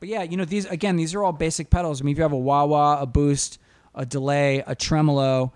[0.00, 0.96] but yeah, you know these again.
[0.96, 2.00] These are all basic pedals.
[2.00, 3.58] I mean, if you have a wah wah, a boost,
[3.94, 5.52] a delay, a tremolo,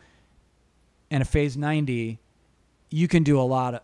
[1.10, 2.18] and a phase ninety,
[2.90, 3.80] you can do a lot of.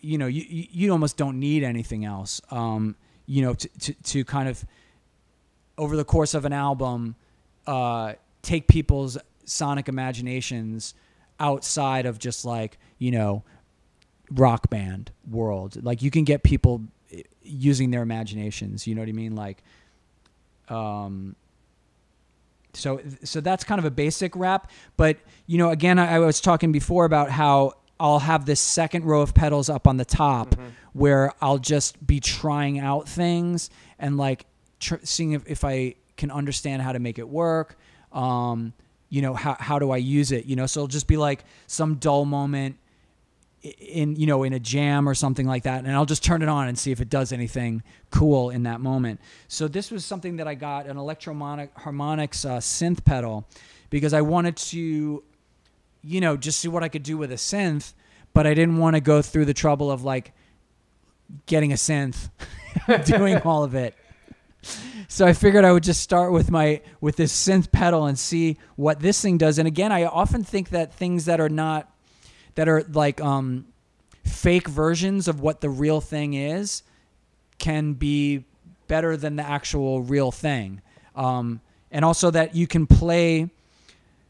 [0.00, 2.40] You know, you you, you almost don't need anything else.
[2.50, 2.96] Um,
[3.26, 4.64] you know, to, to to kind of
[5.78, 7.16] over the course of an album,
[7.66, 10.94] uh, take people's sonic imaginations
[11.40, 13.42] outside of just like you know
[14.30, 19.08] rock band world like you can get people eh, using their imaginations you know what
[19.08, 19.62] i mean like
[20.68, 21.34] um
[22.76, 24.70] so so that's kind of a basic wrap.
[24.96, 25.16] but
[25.46, 29.20] you know again i, I was talking before about how i'll have this second row
[29.20, 30.54] of pedals up on the top
[30.92, 34.46] where i'll just be trying out things and like
[34.80, 37.76] tr- seeing if, if i can understand how to make it work
[38.12, 38.72] um
[39.08, 41.44] you know how, how do i use it you know so it'll just be like
[41.66, 42.76] some dull moment
[43.64, 46.48] in you know in a jam or something like that and i'll just turn it
[46.48, 50.36] on and see if it does anything cool in that moment so this was something
[50.36, 53.46] that i got an electromonic harmonics uh, synth pedal
[53.88, 55.22] because i wanted to
[56.02, 57.94] you know just see what i could do with a synth
[58.34, 60.32] but i didn't want to go through the trouble of like
[61.46, 62.28] getting a synth
[63.06, 63.94] doing all of it
[65.08, 68.56] so I figured I would just start with my with this synth pedal and see
[68.76, 69.58] what this thing does.
[69.58, 71.93] And again, I often think that things that are not
[72.54, 73.66] that are like um,
[74.24, 76.82] fake versions of what the real thing is
[77.58, 78.44] can be
[78.86, 80.80] better than the actual real thing.
[81.14, 83.48] Um, and also that you can play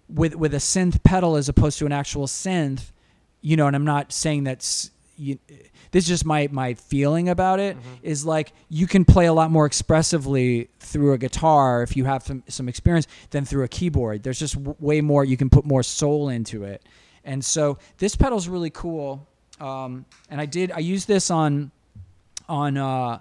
[0.09, 2.91] with with a synth pedal as opposed to an actual synth.
[3.41, 5.39] You know, and I'm not saying that's you,
[5.91, 9.51] this is just my my feeling about it is like you can play a lot
[9.51, 14.22] more expressively through a guitar if you have some some experience than through a keyboard.
[14.22, 16.83] There's just way more you can put more soul into it,
[17.25, 19.27] and so this pedal's really cool.
[19.61, 21.70] Um, and I did I used this on
[22.49, 23.20] on uh,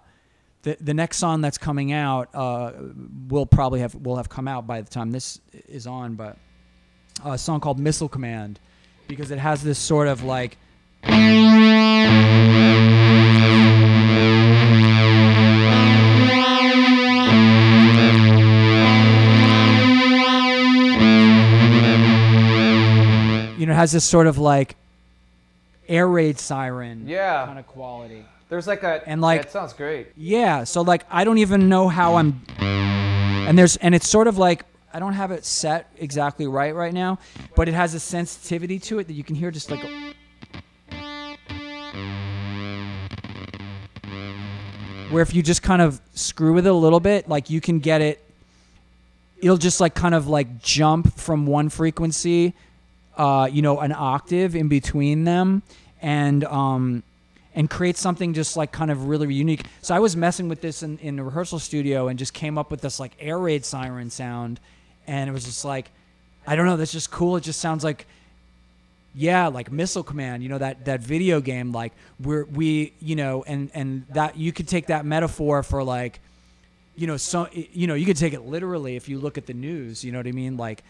[0.64, 2.30] the the next song that's coming out.
[2.34, 2.74] Uh,
[3.28, 6.38] will probably have will have come out by the time this is on, but
[7.24, 8.60] a song called Missile Command
[9.08, 10.58] because it has this sort of like
[23.74, 24.76] it has this sort of like
[25.90, 27.44] air raid siren Yeah.
[27.48, 28.24] kind of quality.
[28.50, 30.10] There's like a And, like- it sounds great.
[30.16, 34.38] Yeah, so like I don't even know how I'm and there's and it's sort of
[34.38, 34.64] like
[34.94, 37.18] I don't have it set exactly right right now,
[37.56, 39.84] but it has a sensitivity to it that you can hear just like
[45.10, 47.80] where if you just kind of screw with it a little bit, like you can
[47.80, 48.20] get it
[49.42, 52.54] it'll just like kind of like jump from one frequency
[53.18, 55.64] uh, you know, an octave in between them
[56.02, 57.04] and um
[57.56, 59.66] and create something just like kind of really unique.
[59.82, 62.72] So I was messing with this in, in the rehearsal studio and just came up
[62.72, 64.60] with this like air raid siren sound
[65.06, 65.92] and it was just like
[66.46, 67.38] I don't know, that's just cool.
[67.38, 68.06] It just sounds like
[69.16, 73.44] yeah, like Missile Command, you know that that video game like we're we, you know,
[73.44, 76.20] and and that you could take that metaphor for like
[76.96, 79.54] you know, so you know, you could take it literally if you look at the
[79.54, 80.04] news.
[80.04, 80.58] You know what I mean?
[80.58, 80.84] Like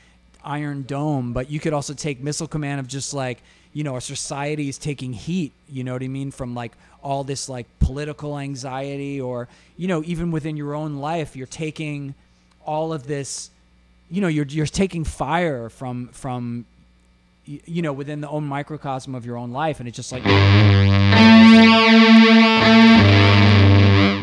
[0.44, 3.42] Iron Dome, but you could also take Missile Command of just like
[3.74, 5.52] you know, our society is taking heat.
[5.68, 6.30] You know what I mean?
[6.32, 11.36] From like all this like political anxiety, or you know, even within your own life,
[11.36, 12.14] you're taking
[12.66, 13.50] all of this.
[14.10, 16.66] You know, you're you're taking fire from from
[17.46, 20.24] you know within the own microcosm of your own life, and it's just like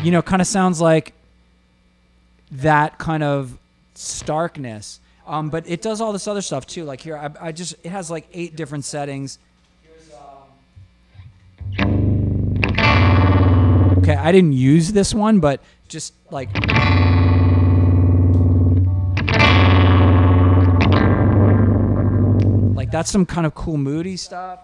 [0.03, 1.13] you know, kind of sounds like
[2.51, 3.57] that kind of
[3.95, 4.99] starkness.
[5.31, 6.83] Um, but it does all this other stuff too.
[6.83, 9.39] Like here, I, I just it has like eight different settings.
[13.99, 16.49] Okay, I didn't use this one, but just like
[22.75, 24.59] like that's some kind of cool moody stuff.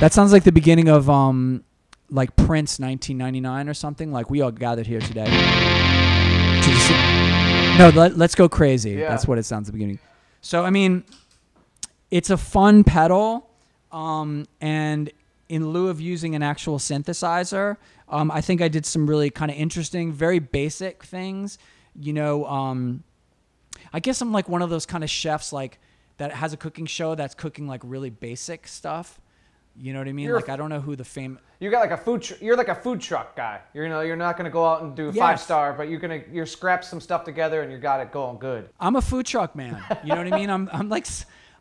[0.00, 1.64] That sounds like the beginning of um,
[2.08, 4.12] like Prince 1999 or something.
[4.12, 5.24] Like we all gathered here today.
[7.78, 8.92] No, let, let's go crazy.
[8.92, 9.08] Yeah.
[9.08, 9.98] That's what it sounds at the beginning.
[10.40, 11.02] So I mean,
[12.12, 13.50] it's a fun pedal,
[13.90, 15.10] um, and
[15.48, 17.76] in lieu of using an actual synthesizer,
[18.08, 21.58] um, I think I did some really kind of interesting, very basic things.
[21.98, 23.02] You know, um,
[23.92, 25.80] I guess I'm like one of those kind of chefs like
[26.18, 29.18] that has a cooking show that's cooking like really basic stuff
[29.80, 30.26] You know what I mean?
[30.26, 31.38] You're like I don't know who the fame.
[31.60, 32.22] You got like a food.
[32.22, 33.60] Tr- you're like a food truck guy.
[33.74, 35.16] You're, you know, you're not gonna go out and do Yes.
[35.18, 38.38] five star, but you're gonna you're scrap some stuff together and you got it going
[38.38, 38.68] good.
[38.80, 39.82] I'm a food truck man.
[40.04, 40.50] You know what I mean?
[40.50, 41.06] I'm I'm like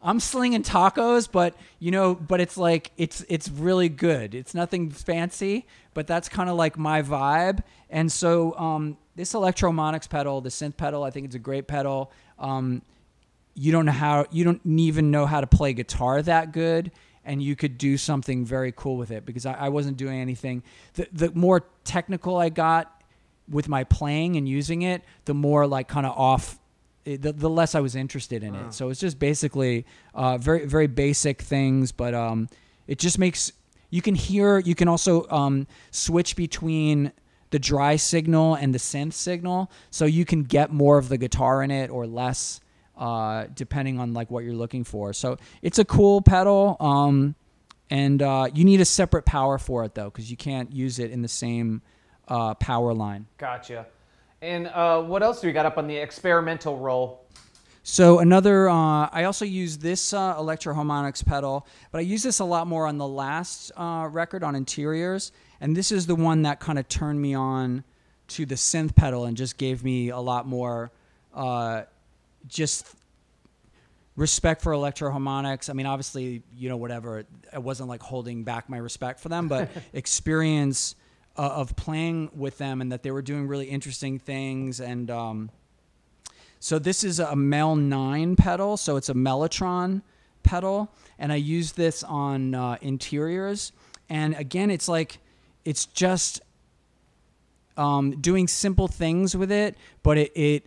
[0.02, 4.36] I'm slinging tacos, but you know, but it's like it's it's really good.
[4.36, 7.62] It's nothing fancy, but that's kind of like my vibe.
[7.90, 12.12] And so um, this Electro-Harmonix pedal, the synth pedal, I think it's a great pedal.
[12.38, 12.82] Um,
[13.56, 16.92] you don't know how you don't even know how to play guitar that good
[17.28, 20.64] and you could do something very cool with it because I, I wasn't doing anything.
[20.94, 23.02] The, the more technical i got
[23.50, 26.60] with my playing and using it the more like kind of off
[27.06, 28.74] eh, the, the less i was interested in it.
[28.74, 32.50] So it's just basically uh, very very basic things but um,
[32.88, 33.52] it just makes
[33.90, 37.12] you can hear you can also um, switch between
[37.52, 41.64] the dry signal and the synth signal so you can get more of the guitar
[41.64, 42.60] in it or less
[42.98, 45.14] uh, depending on like what you're looking for.
[45.14, 47.36] So it's a cool pedal, um,
[47.90, 51.12] and uh, you need a separate power for it though, because you can't use it
[51.12, 51.82] in the same
[52.28, 53.28] uh, power line.
[53.38, 53.86] Gotcha.
[54.42, 57.24] And uh, what else do we got up on the experimental roll?
[57.84, 62.44] So another, uh, I also use this uh, Electro-Harmonix pedal, but I use this a
[62.44, 65.32] lot more on the last uh, record on Interiors,
[65.62, 67.86] and this is the one that kind of turned me on
[68.28, 70.92] to the synth pedal and just gave me a lot more,
[71.34, 71.84] uh,
[72.48, 72.88] just
[74.16, 75.70] respect for Electro-Harmonix.
[75.70, 77.24] I mean, obviously, you know, whatever.
[77.54, 80.96] I wasn't like holding back my respect for them, but experience
[81.38, 85.10] uh, of playing with them and that they were doing really interesting things and.
[85.12, 85.50] Um,
[86.60, 90.02] so this is a Mel 9 pedal, so it's a Mellotron
[90.44, 93.72] pedal, and I use this on uh, interiors.
[94.10, 95.20] And again, it's like
[95.66, 96.42] it's just
[97.76, 100.64] um, doing simple things with it, but it it,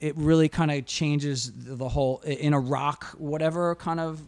[0.00, 4.20] it really kind of changes the whole in a rock whatever kind of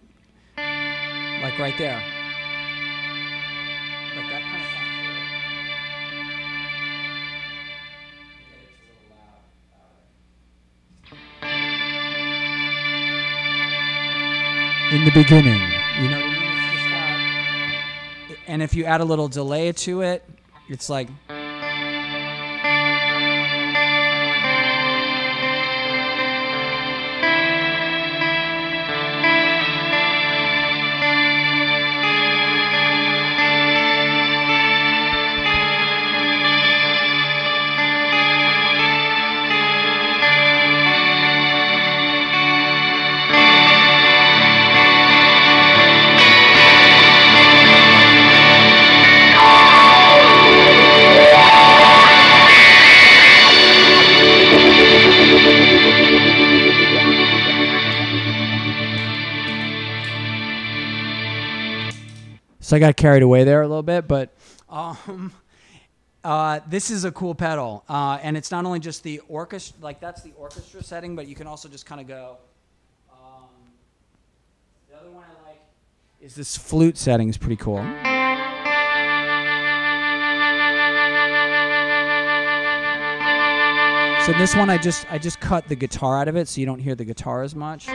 [0.56, 2.02] like right there.
[4.16, 4.66] Like that kind of
[14.92, 15.60] in the beginning.
[16.00, 16.42] You know what I mean?
[16.42, 20.24] It's just got- and if you add a little delay to it,
[20.68, 21.08] it's like.
[62.66, 64.30] So I got carried away there a little bit, but
[64.68, 65.32] um,
[66.24, 70.00] uh, this is a cool pedal, uh, and it's not only just the orchestra, like
[70.00, 72.38] that's the orchestra setting, but you can also just kind of go.
[73.12, 73.46] Um,
[74.90, 75.60] the other one I like
[76.20, 77.84] is this flute setting is pretty cool.
[84.26, 86.66] So this one I just I just cut the guitar out of it so you
[86.66, 87.86] don't hear the guitar as much.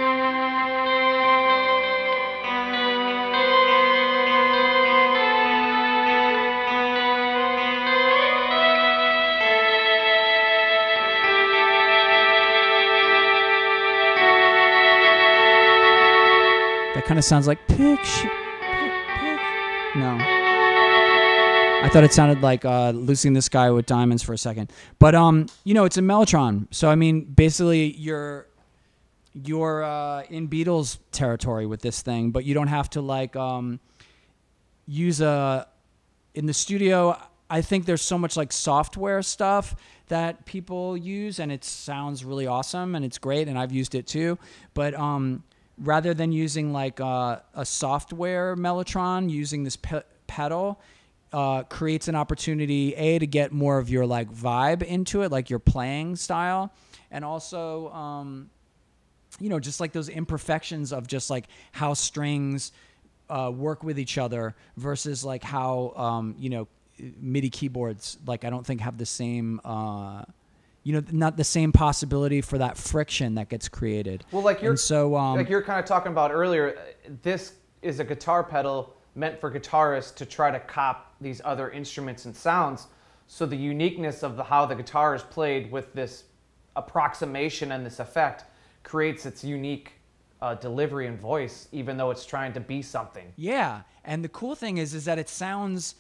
[17.11, 18.29] Kind of sounds like picture.
[19.97, 20.17] No.
[21.83, 24.71] I thought it sounded like uh, Lucy in the Sky with Diamonds for a second,
[24.97, 26.67] but um, you know, it's a mellotron.
[26.71, 28.47] So I mean, basically, you're
[29.33, 33.81] you're uh, in Beatles territory with this thing, but you don't have to like um,
[34.85, 35.67] use a
[36.33, 37.21] in the studio.
[37.49, 39.75] I think there's so much like software stuff
[40.07, 44.07] that people use, and it sounds really awesome and it's great, and I've used it
[44.07, 44.39] too.
[44.73, 45.43] But um,
[45.81, 50.79] rather than using like uh, a software mellotron, using this pe- pedal
[51.33, 55.49] uh, creates an opportunity a to get more of your like vibe into it, like
[55.49, 56.71] your playing style,
[57.09, 57.89] and also.
[57.89, 58.49] Um,
[59.39, 62.73] you know, just like those imperfections of just like how strings
[63.29, 66.67] uh, work with each other versus like how um, you know
[67.19, 70.23] MIDI keyboards like I don't think have the same uh,
[70.83, 74.25] you know not the same possibility for that friction that gets created.
[74.31, 76.77] Well, like you're and so um, like you're kind of talking about earlier,
[77.21, 82.25] this is a guitar pedal meant for guitarists to try to cop these other instruments
[82.25, 82.87] and sounds.
[83.27, 86.25] So the uniqueness of the, how the guitar is played with this
[86.75, 88.45] approximation and this effect
[88.83, 89.93] creates its unique
[90.41, 93.31] uh, delivery and voice, even though it's trying to be something.
[93.35, 95.95] Yeah, and the cool thing is, is that it sounds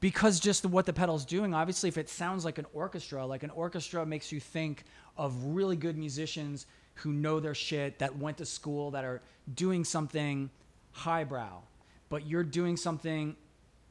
[0.00, 1.54] because just what the pedal's doing.
[1.54, 4.84] Obviously, if it sounds like an orchestra, like an orchestra makes you think
[5.16, 9.22] of really good musicians who know their shit, that went to school, that are
[9.54, 10.50] doing something
[10.92, 11.60] highbrow.
[12.08, 13.36] But you're doing something,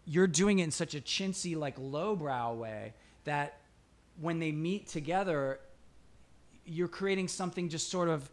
[0.05, 2.93] you're doing it in such a chintzy, like lowbrow way
[3.24, 3.60] that
[4.20, 5.60] when they meet together,
[6.66, 8.30] you're creating something just sort of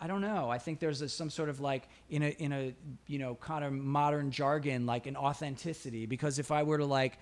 [0.00, 0.50] I don't know.
[0.50, 2.74] I think there's a, some sort of like in a in a
[3.06, 6.06] you know kind of modern jargon like an authenticity.
[6.06, 7.18] Because if I were to like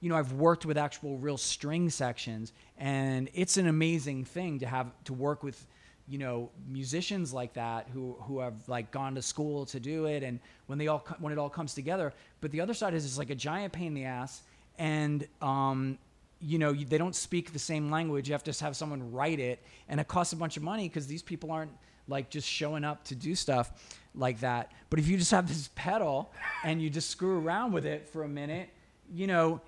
[0.00, 4.66] you know I've worked with actual real string sections and it's an amazing thing to
[4.66, 5.66] have to work with
[6.08, 10.22] you know musicians like that who who have like gone to school to do it
[10.22, 12.12] and when they all when it all comes together.
[12.40, 14.42] But the other side is it's like a giant pain in the ass
[14.78, 15.98] and um
[16.40, 18.28] you know they don't speak the same language.
[18.28, 21.06] You have to have someone write it and it costs a bunch of money because
[21.06, 21.72] these people aren't
[22.08, 24.72] like just showing up to do stuff like that.
[24.90, 26.32] But if you just have this pedal
[26.62, 28.68] and you just screw around with it for a minute,
[29.12, 29.60] you know,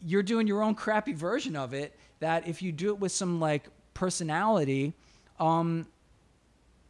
[0.00, 3.40] you're doing your own crappy version of it that if you do it with some
[3.40, 4.94] like personality,
[5.38, 5.86] um,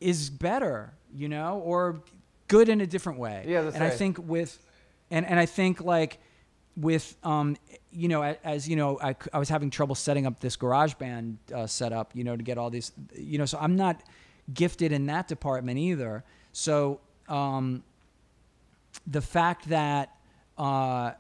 [0.01, 2.03] is better, you know, or
[2.49, 3.45] good in a different way.
[3.47, 3.93] Yeah, that's and right.
[3.93, 4.59] I think with,
[5.11, 6.19] and, and I think like
[6.77, 7.57] with, um,
[7.93, 11.37] you know, as, as you know, I, I was having trouble setting up this GarageBand
[11.55, 14.03] uh, setup, you know, to get all these, you know, so I'm not,
[14.55, 16.25] gifted in that department either.
[16.53, 17.83] So um,
[19.07, 20.17] the fact that
[20.59, 21.13] uh,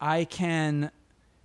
[0.00, 0.90] I can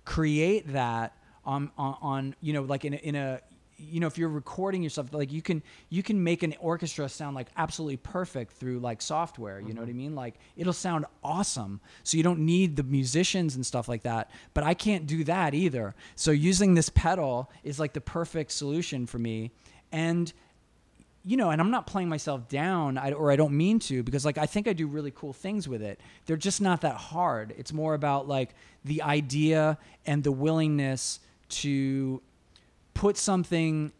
[0.04, 3.40] create that on, on, on, you know like in a, in a
[3.78, 7.36] you know if you're recording yourself like you can you can make an orchestra sound
[7.36, 9.76] like absolutely perfect through like software you mm-hmm.
[9.76, 13.66] know what i mean like it'll sound awesome so you don't need the musicians and
[13.66, 17.92] stuff like that but i can't do that either so using this pedal is like
[17.92, 19.50] the perfect solution for me
[19.92, 20.32] and
[21.26, 24.24] you know, and I'm not playing myself down, I, or I don't mean to, because
[24.24, 26.00] like I think I do really cool things with it.
[26.24, 27.52] They're just not that hard.
[27.58, 28.54] It's more about like
[28.84, 31.18] the idea and the willingness
[31.48, 32.22] to
[32.94, 33.92] put something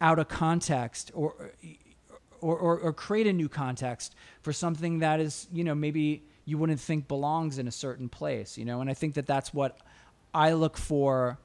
[0.00, 1.52] out of context or
[2.40, 6.58] or, or, or create a new context for something that is, you know, maybe you
[6.58, 8.80] wouldn't think belongs in a certain place, you know.
[8.80, 9.78] And I think that that's what
[10.34, 11.38] I look for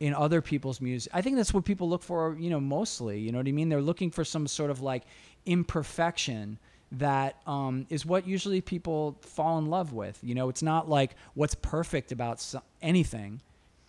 [0.00, 1.12] in other people's music.
[1.14, 3.20] I think that's what people look for, you know, mostly.
[3.20, 3.68] You know what I mean?
[3.68, 5.04] They're looking for some sort of like
[5.44, 6.58] imperfection
[6.92, 10.18] that um, is what usually people fall in love with.
[10.22, 13.42] You know, it's not like what's perfect about so- anything.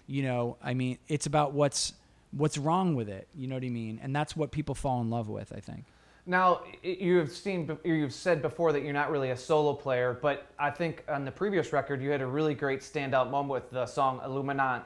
[0.06, 1.94] You know, I mean, it's about what's
[2.32, 3.28] what's wrong with it.
[3.34, 4.00] You know what I mean?
[4.04, 5.54] And that's what people fall in love with.
[5.56, 5.86] I think.
[6.26, 10.70] Now you've seen, you've said before that you're not really a solo player, but I
[10.70, 14.22] think on the previous record you had a really great standout moment with the song
[14.24, 14.84] Illuminant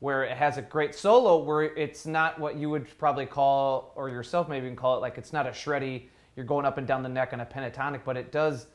[0.00, 4.08] where it has a great solo where it's not what you would probably call or
[4.08, 6.04] yourself maybe even call it like it's not a shreddy
[6.36, 8.66] you're going up and down the neck on a pentatonic but it does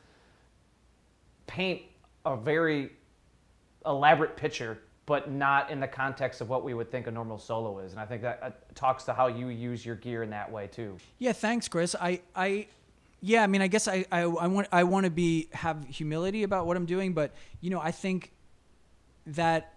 [1.46, 1.82] paint
[2.24, 2.90] a very
[3.84, 7.78] elaborate picture but not in the context of what we would think a normal solo
[7.78, 7.92] is.
[7.92, 10.66] And i think that uh, talks to how you use your gear in that way
[10.66, 10.96] too.
[11.18, 11.94] Yeah thanks chris.
[12.00, 12.66] I i
[13.20, 16.42] yeah i mean i guess i i, I want i want to be have humility
[16.42, 18.32] about what i'm doing but you know i think
[19.28, 19.75] that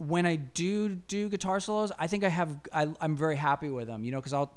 [0.00, 3.86] when I do do guitar solos, I think I have I, am very happy with
[3.86, 4.02] them.
[4.02, 4.52] You know, because I'll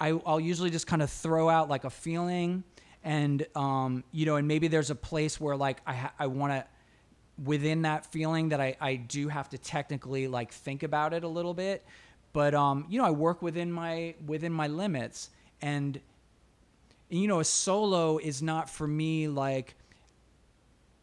[0.00, 2.64] I, will i will usually just kind of throw out like a feeling,
[3.04, 6.64] and um, you know, and maybe there's a place where like I I want to
[7.44, 11.28] within that feeling that I I do have to technically like think about it a
[11.28, 11.84] little bit,
[12.32, 15.28] but um, you know, I work within my within my limits,
[15.60, 16.00] and
[17.10, 19.74] you know, a solo is not for me like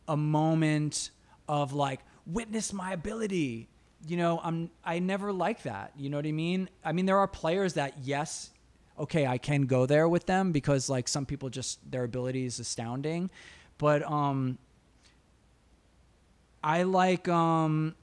[0.08, 1.12] a moment
[1.48, 3.68] of like witness my ability.
[4.08, 5.94] You know, I'm I never like that.
[5.98, 6.70] You know what I mean?
[6.84, 8.52] I mean, there are players that yes,
[9.00, 12.60] okay, I can go there with them because like some people just their ability is
[12.60, 13.30] astounding,
[13.78, 14.58] but um,
[16.64, 17.96] I like um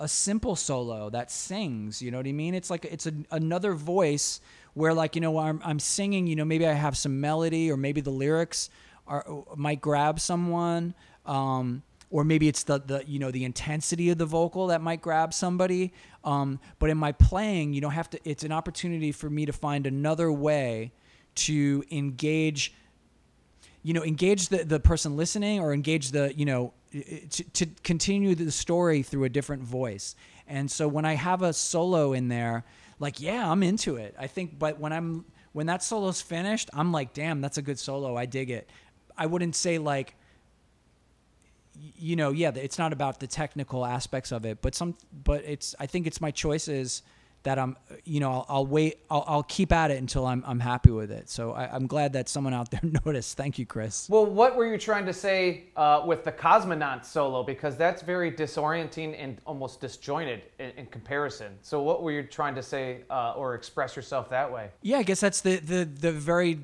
[0.00, 2.02] a simple solo that sings.
[2.02, 2.54] You know what I mean?
[2.54, 4.40] It's like it's a, another voice
[4.74, 6.26] where like you know I'm I'm singing.
[6.26, 8.68] You know, maybe I have some melody or maybe the lyrics
[9.06, 10.94] are might grab someone.
[11.24, 11.82] Um,
[12.12, 15.34] or maybe it's the the you know the intensity of the vocal that might grab
[15.34, 15.92] somebody.
[16.22, 18.20] Um, but in my playing, you don't have to.
[18.22, 20.92] It's an opportunity for me to find another way
[21.34, 22.74] to engage.
[23.82, 28.34] You know, engage the the person listening, or engage the you know to, to continue
[28.34, 30.14] the story through a different voice.
[30.46, 32.64] And so when I have a solo in there,
[32.98, 34.14] like yeah, I'm into it.
[34.18, 37.78] I think, but when I'm when that solo's finished, I'm like, damn, that's a good
[37.78, 38.16] solo.
[38.16, 38.68] I dig it.
[39.16, 40.14] I wouldn't say like
[41.98, 45.74] you know, yeah, it's not about the technical aspects of it, but some, but it's.
[45.80, 47.02] I think it's my choices
[47.42, 50.60] that I'm, you know, I'll, I'll wait, I'll, I'll keep at it until I'm, I'm
[50.60, 51.28] happy with it.
[51.28, 53.36] So I, I'm glad that someone out there noticed.
[53.36, 54.08] Thank you, Chris.
[54.08, 57.42] Well, what were you trying to say uh, with the Cosmonaut solo?
[57.42, 61.54] Because that's very disorienting and almost disjointed in, in comparison.
[61.62, 64.70] So, what were you trying to say uh, or express yourself that way?
[64.82, 66.60] Yeah, I guess that's the the the very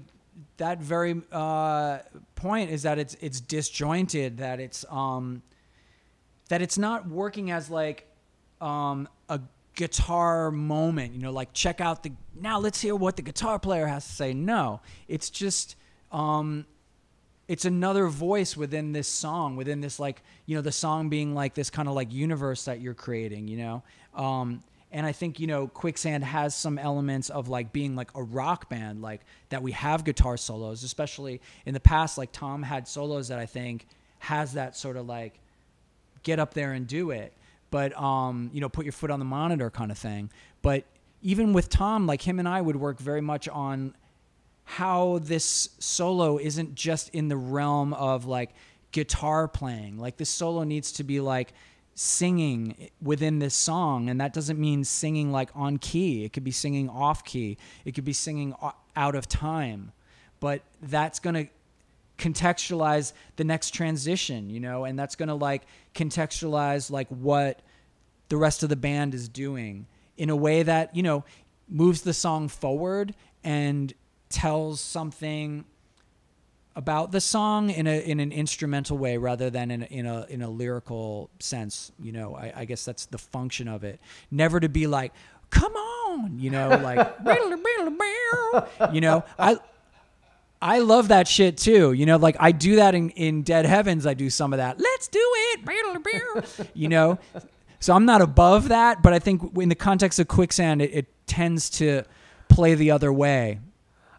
[0.56, 1.98] that very uh,
[2.34, 4.38] point is that it's it's disjointed.
[4.38, 5.42] That it's um
[6.48, 8.06] that it's not working as like
[8.60, 9.40] um a
[9.74, 13.86] guitar moment, you know, like check out the now let's hear what the guitar player
[13.86, 14.34] has to say.
[14.34, 15.76] No, it's just
[16.12, 16.66] um
[17.46, 21.54] it's another voice within this song, within this like, you know, the song being like
[21.54, 23.82] this kind of like universe that you're creating, you know.
[24.14, 28.22] Um and I think, you know, Quicksand has some elements of like being like a
[28.22, 29.20] rock band, like
[29.50, 33.46] that we have guitar solos, especially in the past like Tom had solos that I
[33.46, 33.86] think
[34.20, 35.38] has that sort of like
[36.22, 37.32] get up there and do it
[37.70, 40.30] but um, you know, put your foot on the monitor kind of thing.
[40.62, 40.84] But
[41.22, 43.94] even with Tom, like him and I would work very much on
[44.64, 48.50] how this solo isn't just in the realm of like
[48.92, 49.98] guitar playing.
[49.98, 51.52] Like this solo needs to be like
[51.98, 56.24] singing within this song and that doesn't mean singing like on key.
[56.24, 57.58] It could be singing off key.
[57.84, 58.54] It could be singing
[58.94, 59.90] out of time.
[60.38, 61.48] But that's going to
[62.16, 65.62] contextualize the next transition, you know, and that's going to like
[65.96, 67.62] contextualize like what
[68.28, 71.24] the rest of the band is doing in a way that, you know,
[71.68, 73.92] moves the song forward and
[74.28, 75.64] tells something
[76.78, 80.26] about the song in a in an instrumental way rather than in a, in a
[80.30, 81.90] in a lyrical sense.
[82.00, 83.98] You know, I, I guess that's the function of it.
[84.30, 85.12] Never to be like,
[85.50, 87.20] come on, you know, like,
[88.92, 89.58] you know, I
[90.62, 91.92] I love that shit too.
[91.94, 94.06] You know, like I do that in, in Dead Heavens.
[94.06, 94.78] I do some of that.
[94.78, 95.64] Let's do it.
[96.74, 97.18] you know,
[97.80, 101.06] so I'm not above that, but I think in the context of Quicksand, it, it
[101.26, 102.04] tends to
[102.48, 103.58] play the other way.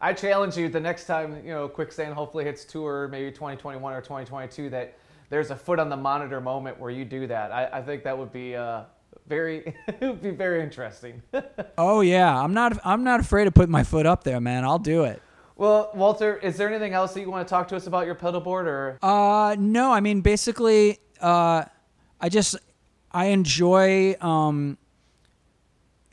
[0.02, 4.02] I challenge you the next time you know Quicksand hopefully hits tour, maybe 2021 or
[4.02, 4.97] 2022, that
[5.30, 7.52] there's a foot on the monitor moment where you do that.
[7.52, 8.56] I, I think that would be.
[8.56, 8.84] Uh,
[9.28, 11.22] very it would be very interesting.
[11.78, 14.66] oh yeah, I'm not I'm not afraid to put my foot up there, man.
[14.66, 15.22] I'll do it.
[15.56, 18.16] Well, Walter, is there anything else that you want to talk to us about your
[18.16, 18.97] pedal board, or?
[19.02, 19.91] Uh, no.
[19.91, 21.66] I mean, basically, uh,
[22.20, 22.56] I just
[23.12, 24.78] I enjoy, um,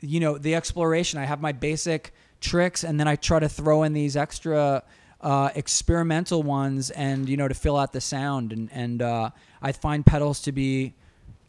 [0.01, 1.19] you know, the exploration.
[1.19, 4.83] I have my basic tricks, and then I try to throw in these extra
[5.21, 8.53] uh, experimental ones, and you know, to fill out the sound.
[8.53, 9.31] And and uh,
[9.61, 10.93] I find pedals to be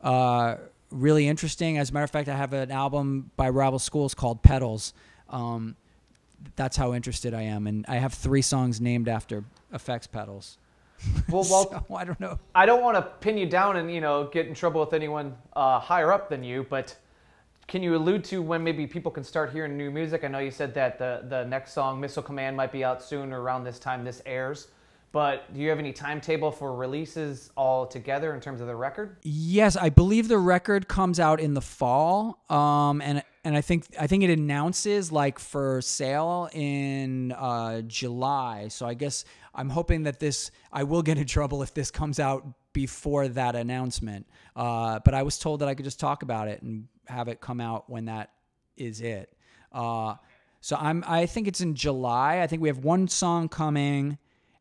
[0.00, 0.56] uh,
[0.90, 1.78] really interesting.
[1.78, 4.94] As a matter of fact, I have an album by Rival Schools called Pedals.
[5.28, 5.76] Um,
[6.56, 7.66] that's how interested I am.
[7.66, 10.58] And I have three songs named after effects pedals.
[11.28, 12.38] Well, well, so, I don't know.
[12.54, 15.36] I don't want to pin you down and you know get in trouble with anyone
[15.54, 16.96] uh, higher up than you, but
[17.68, 20.24] can you allude to when maybe people can start hearing new music?
[20.24, 23.32] I know you said that the the next song, Missile Command, might be out soon
[23.32, 24.68] or around this time this airs.
[25.10, 29.16] But do you have any timetable for releases all together in terms of the record?
[29.22, 33.86] Yes, I believe the record comes out in the fall, um, and and I think
[34.00, 38.68] I think it announces like for sale in uh, July.
[38.68, 42.18] So I guess I'm hoping that this I will get in trouble if this comes
[42.18, 44.26] out before that announcement.
[44.54, 47.40] Uh, but I was told that I could just talk about it and have it
[47.40, 48.30] come out when that
[48.76, 49.32] is it.
[49.72, 50.14] Uh,
[50.60, 52.40] so I'm I think it's in July.
[52.40, 54.18] I think we have one song coming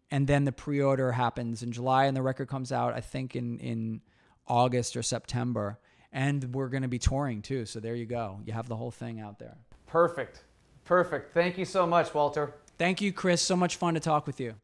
[0.09, 3.59] and then the pre-order happens in July, and the record comes out I think in
[3.59, 4.01] in
[4.47, 5.79] August or September,
[6.11, 7.65] and we're going to be touring too.
[7.65, 9.57] So there you go, you have the whole thing out there.
[9.85, 10.43] Perfect,
[10.85, 11.33] perfect.
[11.33, 12.55] Thank you so much, Walter.
[12.77, 13.41] Thank you, Chris.
[13.41, 14.55] So much fun to talk with you.